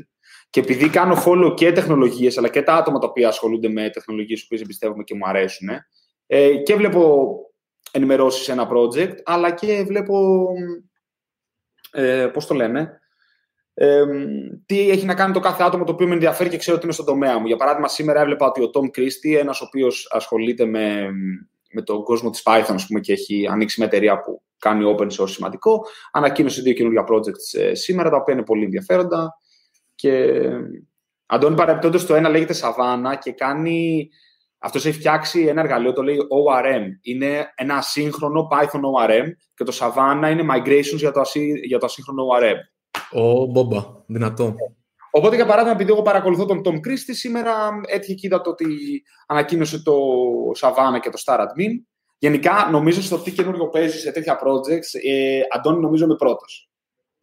[0.50, 4.48] Και επειδή κάνω follow και τεχνολογίες, αλλά και τα άτομα τα οποία ασχολούνται με τεχνολογίες
[4.48, 5.70] που εμπιστεύομαι και μου αρέσουν,
[6.28, 7.32] ε, και βλέπω
[7.92, 10.48] ενημερώσεις σε ένα project, αλλά και βλέπω,
[11.92, 13.01] ε, πώς το λένε,
[13.74, 14.04] ε,
[14.66, 16.94] τι έχει να κάνει το κάθε άτομο το οποίο με ενδιαφέρει και ξέρω ότι είναι
[16.94, 17.48] στον τομέα μου.
[17.48, 21.10] Για παράδειγμα, σήμερα έβλεπα ότι ο Tom Christie, ένας ο οποίος ασχολείται με,
[21.72, 25.30] με τον κόσμο της Python πούμε, και έχει ανοίξει μια εταιρεία που κάνει open source
[25.30, 25.86] σημαντικό.
[26.12, 29.34] Ανακοίνωσε δύο καινούργια projects ε, σήμερα, τα οποία είναι πολύ ενδιαφέροντα.
[29.96, 30.42] Και
[31.34, 34.10] Αντώνη, παρεμπιπτόντως, το ένα λέγεται Savannah και κάνει.
[34.58, 36.86] Αυτός έχει φτιάξει ένα εργαλείο, το λέει ORM.
[37.02, 41.86] Είναι ένα ασύγχρονο Python ORM και το Savannah είναι migrations για το, ασύ, για το
[41.86, 42.56] ασύγχρονο ORM.
[43.12, 44.56] Ω, μπόμπα, δυνατό.
[45.12, 47.54] Οπότε, για παράδειγμα, επειδή εγώ παρακολουθώ τον Tom Christie, σήμερα
[47.88, 48.66] έτυχε και είδα το ότι
[49.28, 49.94] ανακοίνωσε το
[50.60, 51.72] Savannah και το Star Admin
[52.24, 56.70] Γενικά, νομίζω στο τι καινούριο παίζει σε τέτοια projects, ε, Αντώνη, νομίζω είμαι πρώτος.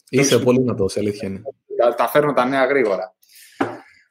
[0.08, 1.42] Είσαι πολύ δυνατός, αλήθεια είναι.
[1.96, 3.16] Τα φέρνω τα νέα γρήγορα.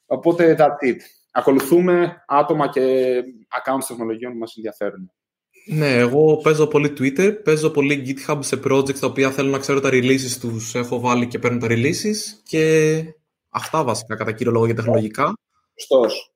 [0.05, 0.97] Οπότε, that's it.
[1.31, 3.13] Ακολουθούμε άτομα και
[3.57, 5.11] accounts τεχνολογιών που μας ενδιαφέρουν.
[5.67, 9.79] Ναι, εγώ παίζω πολύ Twitter, παίζω πολύ GitHub σε projects τα οποία θέλω να ξέρω
[9.79, 13.03] τα releases τους, έχω βάλει και παίρνω τα releases και
[13.49, 15.33] αυτά βασικά κατά κύριο λόγο για τεχνολογικά.
[15.75, 16.33] Σωστός.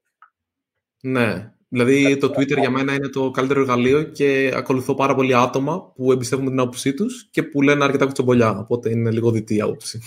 [1.02, 5.92] Ναι, Δηλαδή το Twitter για μένα είναι το καλύτερο εργαλείο και ακολουθώ πάρα πολλοί άτομα
[5.96, 8.58] που εμπιστεύουν την άποψή τους και που λένε αρκετά κουτσομπολιά.
[8.60, 10.02] Οπότε είναι λίγο δυτή η άποψη.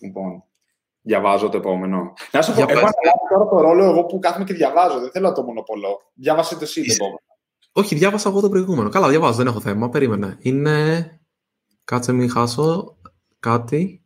[0.00, 0.44] Λοιπόν,
[1.00, 2.12] διαβάζω το επόμενο.
[2.32, 5.00] Να σου πω, έχω αναλάβει τώρα το ρόλο εγώ που κάθομαι και διαβάζω.
[5.00, 6.00] Δεν θέλω να το μονοπολώ.
[6.14, 7.20] Διάβασε το εσύ το επόμενο.
[7.78, 8.88] Όχι, διάβασα εγώ το προηγούμενο.
[8.88, 9.88] Καλά, διαβάζω, δεν έχω θέμα.
[9.88, 10.36] Περίμενε.
[10.40, 11.20] Είναι.
[11.84, 12.96] Κάτσε μην χάσω
[13.40, 14.02] κάτι.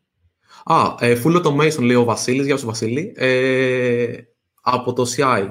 [0.64, 2.46] Α, ε, full automation λέει ο Βασίλης.
[2.46, 3.12] Γεια σου, Βασίλη.
[3.16, 4.16] Ε,
[4.62, 5.48] από το CI.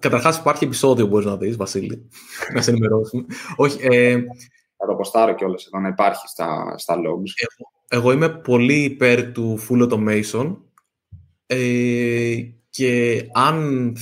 [0.00, 2.08] Καταρχάς, υπάρχει επεισόδιο που μπορείς να δεις, Βασίλη.
[2.54, 3.24] να σε ενημερώσουμε.
[3.56, 3.78] Όχι.
[3.80, 4.20] Ε,
[4.76, 7.46] θα το αποστάρω κιόλας εδώ να υπάρχει στα, στα logs.
[7.88, 10.56] Εγώ, είμαι πολύ υπέρ του full automation.
[11.46, 12.36] Ε,
[12.70, 13.92] και αν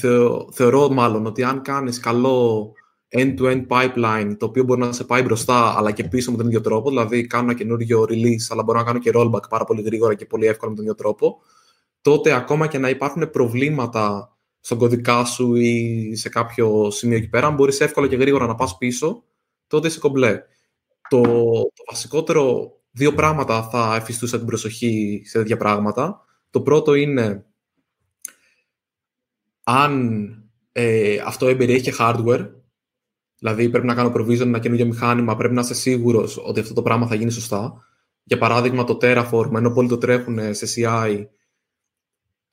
[0.53, 2.72] θεωρώ μάλλον ότι αν κάνεις καλό
[3.09, 6.61] end-to-end pipeline το οποίο μπορεί να σε πάει μπροστά αλλά και πίσω με τον ίδιο
[6.61, 10.15] τρόπο, δηλαδή κάνω ένα καινούριο release αλλά μπορώ να κάνω και rollback πάρα πολύ γρήγορα
[10.15, 11.39] και πολύ εύκολα με τον ίδιο τρόπο,
[12.01, 17.47] τότε ακόμα και να υπάρχουν προβλήματα στον κωδικά σου ή σε κάποιο σημείο εκεί πέρα,
[17.47, 19.25] αν μπορείς εύκολα και γρήγορα να πας πίσω,
[19.67, 20.43] τότε είσαι κομπλέ.
[21.09, 26.25] Το, το βασικότερο δύο πράγματα θα εφιστούσα την προσοχή σε τέτοια πράγματα.
[26.51, 27.45] Το πρώτο είναι
[29.63, 30.33] αν
[30.73, 32.51] ε, αυτό εμπεριέχει και hardware.
[33.39, 36.82] Δηλαδή πρέπει να κάνω provision ένα καινούργιο μηχάνημα, πρέπει να είσαι σίγουρος ότι αυτό το
[36.82, 37.82] πράγμα θα γίνει σωστά.
[38.22, 41.26] Για παράδειγμα, το Terraform, ενώ πολλοί το τρέχουν σε CI,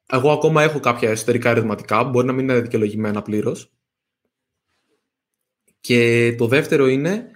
[0.08, 3.74] εγώ ακόμα έχω κάποια εσωτερικά ερωτηματικά, μπορεί να μην είναι δικαιολογημένα πλήρως.
[5.80, 7.30] Και το δεύτερο είναι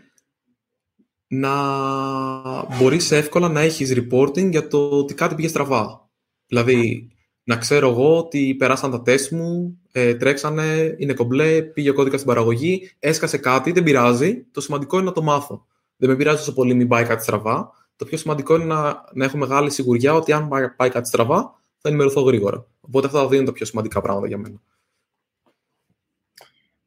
[1.28, 6.10] να μπορείς εύκολα να έχεις reporting για το ότι κάτι πήγε στραβά.
[6.45, 7.10] Δηλαδή,
[7.50, 12.16] να ξέρω εγώ ότι περάσαν τα τεστ μου, ε, τρέξανε, είναι κομπλέ, πήγε ο κώδικα
[12.16, 14.45] στην παραγωγή, έσκασε κάτι, δεν πειράζει.
[14.52, 15.66] Το σημαντικό είναι να το μάθω.
[15.97, 17.72] Δεν με πειράζει τόσο πολύ μην πάει κάτι στραβά.
[17.95, 21.89] Το πιο σημαντικό είναι να, να έχω μεγάλη σιγουριά ότι αν πάει κάτι στραβά, θα
[21.89, 22.66] ενημερωθώ γρήγορα.
[22.82, 24.62] Οπότε αυτά τα δύο είναι τα πιο σημαντικά πράγματα για μένα.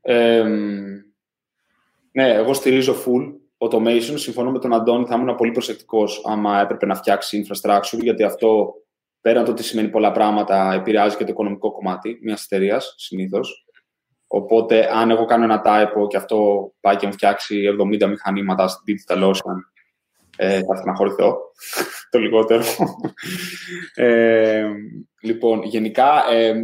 [0.01, 0.43] Ε,
[2.13, 4.15] ναι, εγώ στηρίζω full automation.
[4.15, 8.75] Συμφωνώ με τον Αντώνη, θα ήμουν πολύ προσεκτικός άμα έπρεπε να φτιάξει infrastructure, γιατί αυτό
[9.23, 13.67] πέραν το ότι σημαίνει πολλά πράγματα, επηρεάζει και το οικονομικό κομμάτι μιας εταιρείας συνήθως.
[14.27, 18.97] Οπότε, αν εγώ κάνω ένα typo και αυτό πάει και μου φτιάξει 70 μηχανήματα στην
[18.97, 19.59] Digital Ocean,
[20.37, 21.37] ε, θα στεναχωρηθώ
[22.11, 22.63] το λιγότερο.
[23.95, 24.67] ε,
[25.23, 26.55] λοιπόν, γενικά, ε,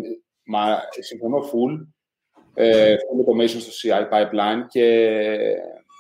[0.44, 1.86] μα, συμφωνώ full,
[2.54, 5.16] ε, full automation στο CI pipeline και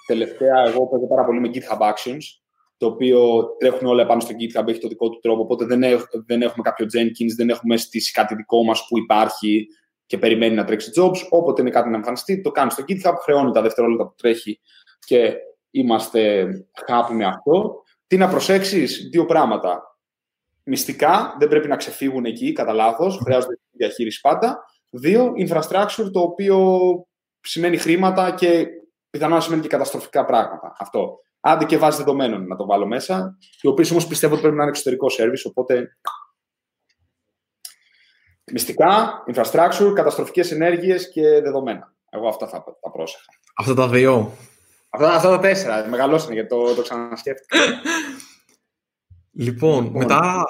[0.06, 2.47] τελευταία εγώ παίζω πάρα πολύ με GitHub Actions
[2.78, 6.02] το οποίο τρέχουν όλα πάνω στο GitHub, έχει το δικό του τρόπο, οπότε δεν, έχ,
[6.26, 9.66] δεν έχουμε κάποιο Jenkins, δεν έχουμε στήσει κάτι δικό μας που υπάρχει
[10.06, 11.16] και περιμένει να τρέξει jobs.
[11.30, 14.60] Όποτε είναι κάτι να εμφανιστεί, το κάνει στο GitHub, χρεώνει τα δευτερόλεπτα που τρέχει
[15.06, 15.34] και
[15.70, 16.48] είμαστε
[16.88, 17.82] happy με αυτό.
[18.06, 19.82] Τι να προσέξεις, δύο πράγματα.
[20.62, 24.64] Μυστικά, δεν πρέπει να ξεφύγουν εκεί, κατά λάθος, χρειάζεται διαχείριση πάντα.
[24.90, 26.88] Δύο, infrastructure, το οποίο
[27.40, 28.66] σημαίνει χρήματα και
[29.10, 30.76] πιθανόν σημαίνει και καταστροφικά πράγματα.
[30.78, 31.18] Αυτό.
[31.48, 34.62] Άντε και βάζεις δεδομένων να το βάλω μέσα, οι οποίες όμως πιστεύω ότι πρέπει να
[34.62, 35.96] είναι εξωτερικό service, οπότε.
[38.52, 41.92] Μυστικά, infrastructure, καταστροφικές ενέργειες και δεδομένα.
[42.10, 43.24] Εγώ αυτά θα τα πρόσεχα.
[43.54, 44.32] Αυτά τα δύο.
[44.90, 45.86] Αυτά, αυτά τα τέσσερα.
[45.88, 47.58] Μεγαλώσανε γιατί το, το ξανασκέφτηκα.
[49.32, 50.44] λοιπόν, λοιπόν, μετά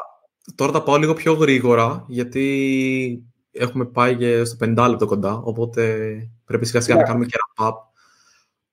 [0.55, 3.23] τώρα τα πάω λίγο πιο γρήγορα, γιατί
[3.53, 6.09] έχουμε πάει και στο 50 λεπτό κοντά, οπότε
[6.45, 7.75] πρέπει σιγά σιγά να κάνουμε και ένα pub.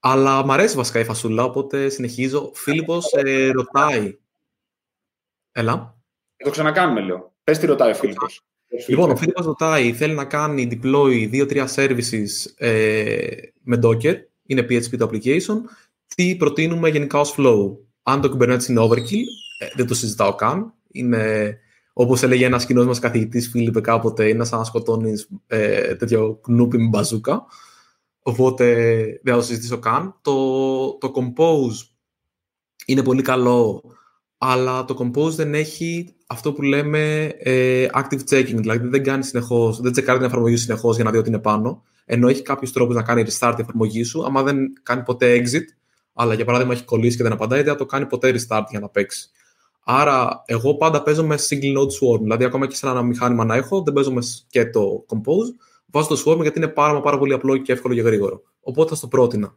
[0.07, 2.51] Αλλά μου αρέσει βασικά η φασούλα, οπότε συνεχίζω.
[2.53, 4.17] Φίλιππος ε, ρωτάει.
[5.51, 5.97] Έλα.
[6.37, 7.33] Το ξανακάνουμε, λέω.
[7.43, 8.41] Πες τι ρωτάει ο Φίλιππος.
[8.87, 12.27] Λοιπόν, ο Φίλιππος ρωτάει, θέλει να κάνει deploy 2-3 services
[12.57, 13.27] ε,
[13.61, 15.57] με Docker, είναι PHP το application.
[16.15, 19.25] Τι προτείνουμε γενικά ως flow; Αν το Kubernetes είναι overkill,
[19.59, 20.73] ε, δεν το συζητάω καν.
[20.91, 21.57] Είναι,
[21.93, 26.77] όπως έλεγε ένας κοινός μας καθηγητής, Φίλιππε, κάποτε, είναι σαν να σκοτώνεις ε, τέτοιο κνούπι
[26.77, 27.45] με μπαζούκα.
[28.27, 28.65] Οπότε
[29.23, 30.15] δεν θα το συζητήσω καν.
[30.21, 31.89] Το, το Compose
[32.85, 33.83] είναι πολύ καλό,
[34.37, 38.55] αλλά το Compose δεν έχει αυτό που λέμε ε, active checking.
[38.55, 41.39] Δηλαδή δεν κάνει συνεχώς, δεν τσεκάρει την εφαρμογή σου συνεχώς για να δει ότι είναι
[41.39, 41.83] πάνω.
[42.05, 45.65] Ενώ έχει κάποιους τρόπους να κάνει restart την εφαρμογή σου, άμα δεν κάνει ποτέ exit,
[46.13, 48.79] αλλά για παράδειγμα έχει κολλήσει και δεν απαντάει, δεν θα το κάνει ποτέ restart για
[48.79, 49.29] να παίξει.
[49.83, 52.19] Άρα, εγώ πάντα παίζω με single node swarm.
[52.21, 55.53] Δηλαδή, ακόμα και σε ένα μηχάνημα να έχω, δεν παίζω με και το compose,
[55.95, 58.41] βάζω το Swarm γιατί είναι πάρα, πάρα πολύ απλό και εύκολο και γρήγορο.
[58.59, 59.55] Οπότε θα στο πρότεινα.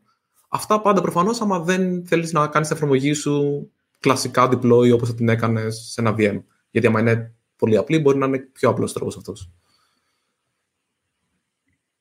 [0.49, 3.66] Αυτά πάντα προφανώς, άμα δεν θέλεις να κάνεις την εφαρμογή σου
[4.01, 6.43] κλασικά deploy όπως θα την έκανες σε ένα VM.
[6.70, 9.51] Γιατί άμα είναι πολύ απλή, μπορεί να είναι πιο απλός τρόπος αυτός.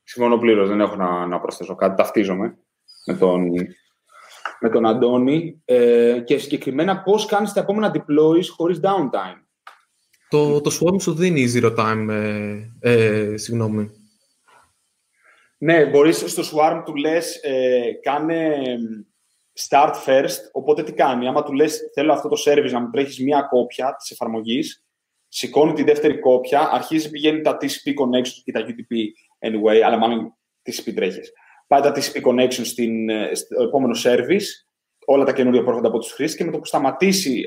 [0.03, 0.67] Συμφωνώ πλήρως.
[0.67, 1.95] Δεν έχω να, να προσθέσω κάτι.
[1.95, 2.57] Ταυτίζομαι
[3.05, 3.43] με τον,
[4.59, 5.61] με τον Αντώνη.
[5.65, 9.41] Ε, και συγκεκριμένα πώς κάνεις τα επόμενα deploys χωρίς downtime;
[10.29, 13.91] Το, το Swarm σου δίνει zero time, ε, ε, συγγνώμη.
[15.57, 18.57] Ναι, μπορείς στο Swarm του λες ε, κάνε
[19.69, 21.27] start first, οπότε τι κάνει.
[21.27, 24.85] Άμα του λες θέλω αυτό το service να μου τρέχεις μία κόπια της εφαρμογής,
[25.27, 28.95] σηκώνει τη δεύτερη κόπια, αρχίζει πηγαίνει τα TCP connection ή τα UTP
[29.49, 31.31] anyway, αλλά μάλλον TCP τρέχεις.
[31.67, 34.45] Πάει τα TCP connection στην, ε, στο επόμενο service,
[35.05, 37.43] όλα τα καινούργια που έρχονται από τους χρήστες και με το που σταματήσει,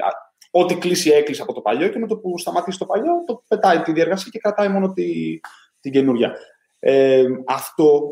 [0.50, 3.80] ό,τι κλείσει έκλεισε από το παλιό και με το που σταματήσει το παλιό, το πετάει
[3.80, 5.40] τη διεργασία και κρατάει μόνο τη,
[5.80, 6.36] την καινούργια.
[6.80, 8.02] Ε, αυτό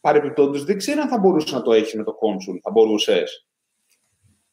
[0.00, 2.58] παρεμπιπτόντως δεν ξέρω αν θα μπορούσε να το έχει με το console.
[2.62, 3.46] Θα μπορούσες.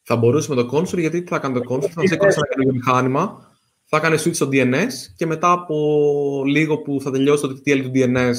[0.02, 3.52] Θα μπορούσε με το console γιατί θα κάνει το console, θα σήκωνε ένα καινούργιο μηχάνημα,
[3.86, 7.92] θα έκανε switch στο DNS και μετά από λίγο που θα τελειώσει το TTL του
[7.94, 8.36] DNS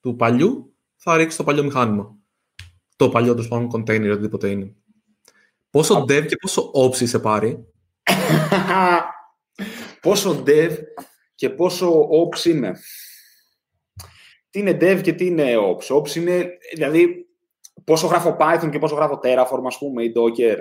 [0.00, 2.16] του παλιού, θα ρίξει το παλιό μηχάνημα.
[2.96, 4.74] Το παλιό του πάνω container, οτιδήποτε είναι.
[5.70, 7.66] Πόσο dev και πόσο ops σε πάρει;
[10.00, 10.76] πόσο dev
[11.34, 12.78] και πόσο ops είναι
[14.52, 15.96] τι είναι dev και τι είναι ops.
[15.96, 17.26] Ops είναι, δηλαδή,
[17.84, 20.56] πόσο γράφω Python και πόσο γράφω Terraform, ας πούμε, ή Docker.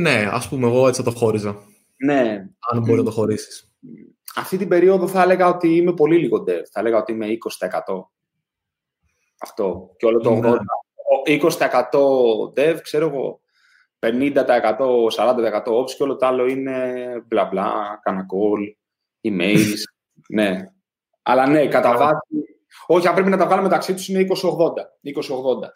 [0.00, 1.56] Ναι, ας πούμε, εγώ έτσι θα το χώριζα.
[1.96, 2.46] Ναι.
[2.70, 3.72] Αν μπορεί να το χωρίσεις.
[4.36, 6.62] Αυτή την περίοδο θα έλεγα ότι είμαι πολύ λίγο dev.
[6.72, 8.08] Θα έλεγα ότι είμαι 20%.
[9.40, 9.94] Αυτό.
[9.96, 10.56] Και όλο το 80%.
[11.26, 11.40] 20%
[12.56, 13.40] dev, ξέρω εγώ,
[13.98, 14.34] 50%,
[15.16, 18.74] 40% ops και όλο το άλλο είναι μπλα μπλα, κάνα call,
[19.30, 19.74] emails.
[20.36, 20.70] ναι.
[21.22, 22.51] Αλλά ναι, κατά βάση.
[22.86, 24.24] Όχι, αν πρέπει να τα βγάλουμε μεταξύ τους είναι 20-80.
[25.02, 25.68] 20-80.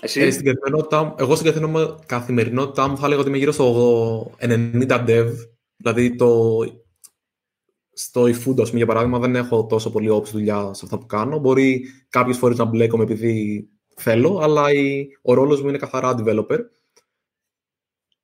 [0.00, 1.52] Εσύ; Ε, στην καθημερινότητά, εγώ στην
[2.06, 5.28] καθημερινότητά μου θα έλεγα ότι είμαι γύρω στο 90 dev.
[5.76, 6.58] Δηλαδή το,
[7.92, 11.38] στο eFood, για παράδειγμα, δεν έχω τόσο πολύ όψη δουλειά σε αυτά που κάνω.
[11.38, 16.58] Μπορεί κάποιες φορές να μπλέκομαι επειδή θέλω, αλλά η, ο ρόλος μου είναι καθαρά developer.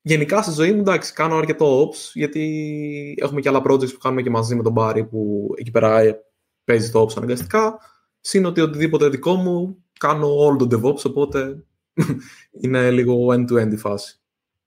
[0.02, 4.22] Γενικά στη ζωή μου, εντάξει, κάνω αρκετό ops, γιατί έχουμε και άλλα projects που κάνουμε
[4.22, 6.02] και μαζί με τον Barry, που εκεί πέρα
[6.64, 7.78] παίζει το ops αναγκαστικά.
[8.20, 11.64] Συν ότι οτιδήποτε δικό μου, κάνω όλο το DevOps, οπότε
[12.62, 14.18] είναι λίγο end-to-end η φάση.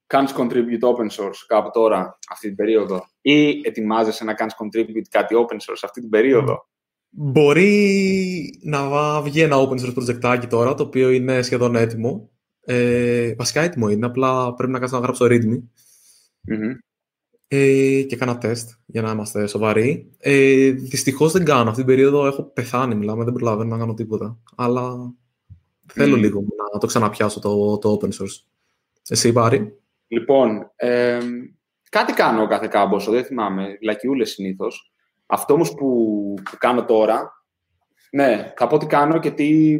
[0.06, 5.34] Κάνεις contribute open source κάπου τώρα, αυτή την περίοδο, ή ετοιμάζεσαι να κάνεις contribute κάτι
[5.38, 6.66] open source αυτή την περίοδο;
[7.10, 12.30] Μπορεί να βγει ένα open source project τώρα, το οποίο είναι σχεδόν έτοιμο.
[12.64, 15.62] Ε, βασικά έτοιμο είναι, απλά πρέπει να κάνω να γράψω readme.
[16.50, 16.87] Mm-hmm.
[17.48, 20.10] Ε, και κάνα τεστ για να είμαστε σοβαροί.
[20.18, 21.70] Ε, Δυστυχώς δεν κάνω.
[21.70, 24.38] Αυτή την περίοδο έχω πεθάνει, μιλάμε, δεν προλαβαίνω να κάνω τίποτα.
[24.56, 25.14] Αλλά
[25.92, 28.44] θέλω λίγο να το ξαναπιάσω το, το open source.
[29.08, 29.78] Εσύ, Πάρη;
[30.08, 31.18] Λοιπόν, ε,
[31.90, 34.92] κάτι κάνω κάθε κάμποσο, δεν θυμάμαι, λακιούλες συνήθως.
[35.26, 37.44] Αυτό όμως που, που κάνω τώρα,
[38.10, 39.78] ναι, θα πω τι κάνω και τι,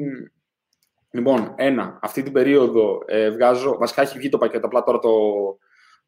[1.11, 5.11] Λοιπόν, ένα, αυτή την περίοδο ε, βγάζω, βασικά έχει βγει το πακέτο, απλά τώρα το,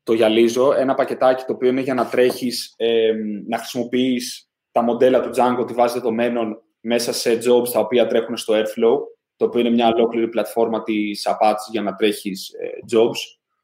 [0.02, 3.12] το γυαλίζω, ένα πακετάκι το οποίο είναι για να τρέχεις, ε,
[3.48, 8.36] να χρησιμοποιείς τα μοντέλα του Django, τη βάση δεδομένων, μέσα σε jobs τα οποία τρέχουν
[8.36, 8.98] στο Airflow,
[9.36, 13.18] το οποίο είναι μια ολόκληρη πλατφόρμα της Apache για να τρέχεις ε, jobs,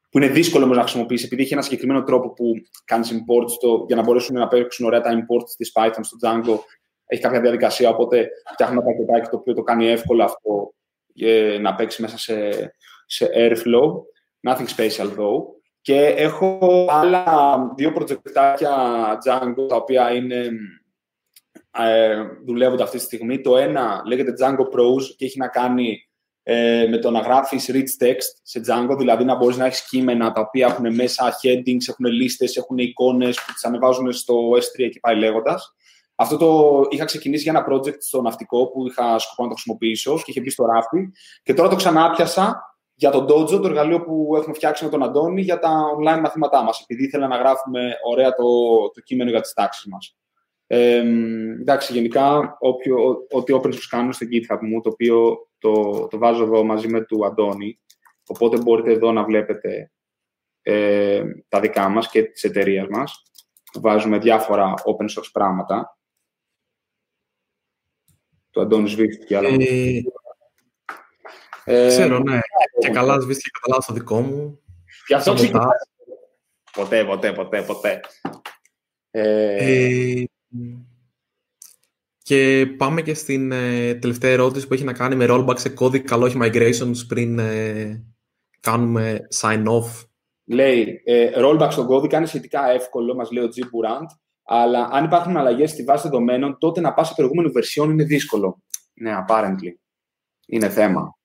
[0.09, 2.53] που είναι δύσκολο όμως να χρησιμοποιήσει, επειδή έχει ένα συγκεκριμένο τρόπο που
[2.85, 6.59] κάνεις import στο, για να μπορέσουν να παίξουν ωραία τα imports της Python στο Django,
[7.05, 10.73] έχει κάποια διαδικασία, οπότε φτιάχνω ένα πακετάκι το οποίο το κάνει εύκολο αυτό
[11.59, 12.49] να παίξει μέσα σε,
[13.05, 13.91] σε Airflow.
[14.49, 15.56] Nothing special though.
[15.87, 17.23] Και έχω άλλα
[17.75, 18.75] δύο προτζεκτάκια
[19.25, 20.49] Django, τα οποία είναι,
[21.71, 23.41] ε, δουλεύονται αυτή τη στιγμή.
[23.41, 26.09] Το ένα λέγεται Django Pros και έχει να κάνει
[26.43, 30.31] ε, με το να γράφεις rich text σε Django, δηλαδή να μπορείς να έχεις κείμενα
[30.31, 34.99] τα οποία έχουν μέσα headings, έχουν λίστες, έχουν εικόνες που τις ανεβάζουν στο S3 και
[34.99, 35.75] πάει λέγοντας.
[36.15, 40.15] Αυτό το είχα ξεκινήσει για ένα project στο ναυτικό που είχα σκοπό να το χρησιμοποιήσω
[40.17, 41.09] και είχε μπει στο ράφι.
[41.43, 42.61] Και τώρα το ξανάπιασα
[42.99, 46.63] για τον Dojo, το εργαλείο που έχουμε φτιάξει με τον Αντώνη για τα online μαθήματά
[46.63, 46.81] μας.
[46.81, 48.43] Επειδή ήθελα να γράφουμε ωραία το,
[48.93, 50.17] το κείμενο για τις τάξεις μας.
[50.67, 50.97] Ε,
[51.59, 56.43] εντάξει, γενικά, όποιο, ό,τι open source κάνω στο GitHub μου, το οποίο το, το βάζω
[56.43, 57.79] εδώ μαζί με του Αντώνη,
[58.27, 59.91] οπότε μπορείτε εδώ να βλέπετε
[60.61, 63.23] ε, τα δικά μας και της εταιρεία μας.
[63.73, 65.97] Βάζουμε διάφορα open source πράγματα
[68.49, 69.37] του Αντώνης σβήστηκε.
[69.37, 69.49] Αλλά...
[69.49, 70.01] Ε,
[71.69, 72.39] ε, ξέρω, ναι.
[72.79, 74.59] Και καλά σβήστηκε κατά το δικό μου.
[75.07, 75.33] Και αυτό
[76.73, 77.99] Ποτέ, ποτέ, ποτέ, ποτέ.
[79.11, 80.19] Ε...
[80.19, 80.25] Ε,
[82.23, 86.15] και πάμε και στην ε, τελευταία ερώτηση που έχει να κάνει με rollback σε κώδικα,
[86.15, 88.05] αλλά όχι migrations πριν ε,
[88.59, 90.05] κάνουμε sign-off.
[90.45, 93.59] Λέει, ε, rollback στον κώδικα είναι σχετικά εύκολο, μας λέει ο G.
[93.59, 94.05] Burant.
[94.43, 98.61] Αλλά αν υπάρχουν αλλαγές στη βάση δεδομένων, τότε να πας σε προηγούμενη version είναι δύσκολο.
[98.93, 99.73] Ναι, apparently.
[100.47, 101.17] Είναι θέμα.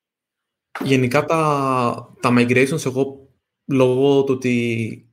[0.79, 3.29] Γενικά τα, τα migrations, εγώ
[3.65, 5.07] λόγω του ότι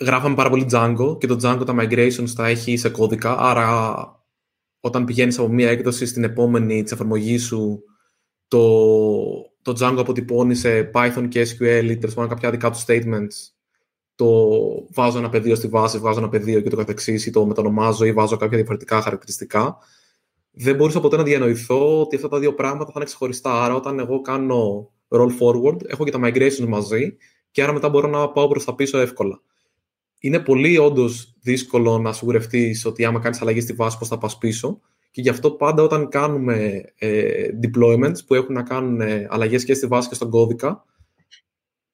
[0.00, 4.06] γράφαμε πάρα πολύ Django και το Django τα migrations τα έχει σε κώδικα, άρα
[4.80, 7.82] όταν πηγαίνεις από μία έκδοση στην επόμενη της εφαρμογής σου,
[8.48, 8.66] το,
[9.62, 13.52] το Django αποτυπώνει σε Python και SQL ή τέλος κάποια δικά του statements
[14.14, 18.04] το βάζω ένα πεδίο στη βάση, βγάζω ένα πεδίο και το καθεξής ή το μετανομάζω
[18.04, 19.78] ή βάζω κάποια διαφορετικά χαρακτηριστικά.
[20.54, 23.64] Δεν μπορούσα ποτέ να διανοηθώ ότι αυτά τα δύο πράγματα θα είναι ξεχωριστά.
[23.64, 27.16] Άρα, όταν εγώ κάνω roll forward, έχω και τα migrations μαζί
[27.50, 29.42] και άρα μετά μπορώ να πάω προς τα πίσω εύκολα.
[30.20, 34.38] Είναι πολύ όντως δύσκολο να σιγουρευτείς ότι άμα κάνεις αλλαγή στη βάση, πώς θα πας
[34.38, 34.80] πίσω.
[35.10, 39.74] Και γι' αυτό πάντα όταν κάνουμε ε, deployments που έχουν να κάνουν ε, αλλαγές και
[39.74, 40.84] στη βάση και στον κώδικα,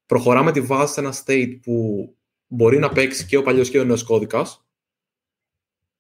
[0.07, 2.09] προχωράμε τη βάση σε ένα state που
[2.47, 4.67] μπορεί να παίξει και ο παλιός και ο νέος κώδικας.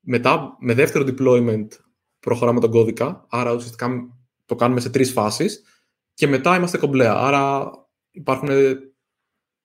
[0.00, 1.66] Μετά, με δεύτερο deployment,
[2.20, 3.26] προχωράμε τον κώδικα.
[3.28, 4.08] Άρα, ουσιαστικά
[4.46, 5.62] το κάνουμε σε τρεις φάσεις.
[6.14, 7.14] Και μετά είμαστε κομπλέα.
[7.14, 7.70] Άρα,
[8.10, 8.48] υπάρχουν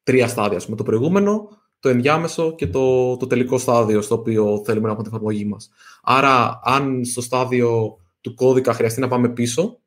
[0.04, 0.62] τρία στάδια.
[0.68, 1.50] Με το προηγούμενο,
[1.80, 5.70] το ενδιάμεσο και το, το τελικό στάδιο στο οποίο θέλουμε να έχουμε την εφαρμογή μας.
[6.04, 9.80] Άρα, αν στο στάδιο του κώδικα χρειαστεί να πάμε πίσω,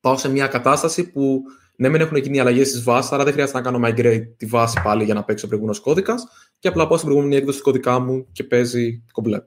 [0.00, 1.42] πάω σε μια κατάσταση που
[1.76, 4.80] ναι, μεν έχουν γίνει αλλαγές στις βάσεις, άρα δεν χρειάζεται να κάνω migrate τη βάση
[4.82, 6.26] πάλι για να παίξω ο προηγούμενος κώδικας
[6.58, 9.42] και απλά πάω στην προηγούμενη έκδοση του κωδικά μου και παίζει κομπλέ.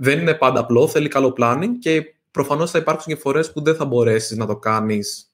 [0.00, 3.74] Δεν είναι πάντα απλό, θέλει καλό planning και προφανώς θα υπάρξουν και φορές που δεν
[3.74, 5.32] θα μπορέσεις να το κάνεις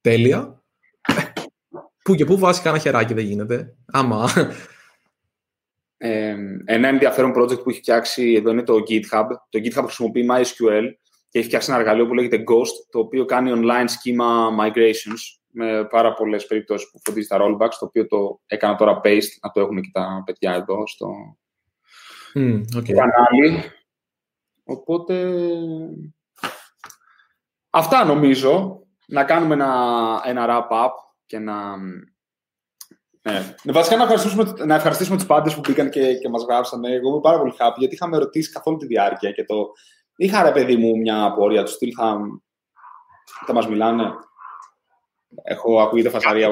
[0.00, 0.62] τέλεια.
[2.02, 3.74] Πού και πού βάζει κανένα χεράκι δεν γίνεται.
[3.86, 4.28] Άμα.
[6.00, 9.26] Ε, ένα ενδιαφέρον project που έχει φτιάξει εδώ είναι το GitHub.
[9.48, 10.84] Το GitHub χρησιμοποιεί MySQL
[11.28, 15.86] και έχει φτιάξει ένα εργαλείο που λέγεται Ghost, το οποίο κάνει online schema migrations με
[15.90, 19.60] πάρα πολλές περιπτώσεις που φροντίζει τα rollbacks, το οποίο το έκανα τώρα paste, να το
[19.60, 21.36] έχουν και τα παιδιά εδώ στο
[22.34, 22.92] mm, okay.
[22.92, 23.62] κανάλι.
[24.70, 25.32] Οπότε,
[27.70, 28.82] αυτά νομίζω.
[29.06, 30.90] Να κάνουμε ένα, ένα wrap-up
[31.26, 31.76] και να...
[33.22, 33.54] Ναι.
[33.64, 36.94] Βασικά να ευχαριστήσουμε, να ευχαριστήσουμε τους πάντες που μπήκαν και, και μας γράψανε.
[36.94, 39.54] Εγώ είμαι πάρα πολύ happy γιατί είχαμε ρωτήσει καθ' όλη τη διάρκεια και το...
[40.16, 42.18] Είχα ρε παιδί μου μια απορία τους στυλ, θα,
[43.46, 44.04] θα μας μιλάνε.
[45.42, 46.50] Έχω ακούγεται φασαρία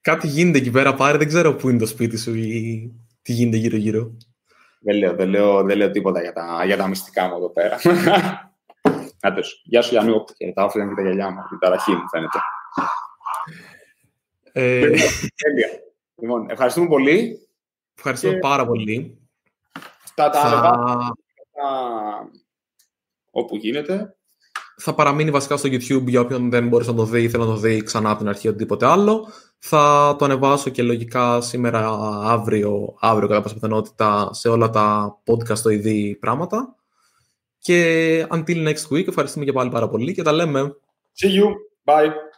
[0.00, 3.56] Κάτι γίνεται εκεί πέρα, πάρε, δεν ξέρω πού είναι το σπίτι σου ή τι γίνεται
[3.56, 4.16] γύρω-γύρω.
[4.84, 7.78] Δεν λέω, δεν λέω, δεν λέω τίποτα για τα, για τα μυστικά μου εδώ πέρα.
[9.20, 12.38] Άντως, γεια σου Γιάννη, χαιρετάω, φύγαν και τα γυαλιά μου, την ταραχή μου φαίνεται.
[14.52, 14.80] Ε...
[15.36, 15.68] Τέλεια.
[16.16, 17.48] Λοιπόν, ευχαριστούμε πολύ.
[17.96, 18.38] Ευχαριστώ και...
[18.38, 19.18] πάρα πολύ.
[20.14, 22.28] Τα, τα, θα...
[23.30, 24.16] όπου γίνεται
[24.76, 27.48] θα παραμείνει βασικά στο YouTube για όποιον δεν μπορείς να το δει ή θέλει να
[27.48, 29.28] το δει ξανά από την αρχή οτιδήποτε άλλο.
[29.58, 31.88] Θα το ανεβάσω και λογικά σήμερα,
[32.22, 36.74] αύριο, αύριο κατά πάσα πιθανότητα σε όλα τα podcast τοειδή πράγματα.
[37.58, 40.76] Και until next week, ευχαριστούμε και πάλι πάρα πολύ και τα λέμε.
[41.20, 41.46] See you.
[41.84, 42.33] Bye.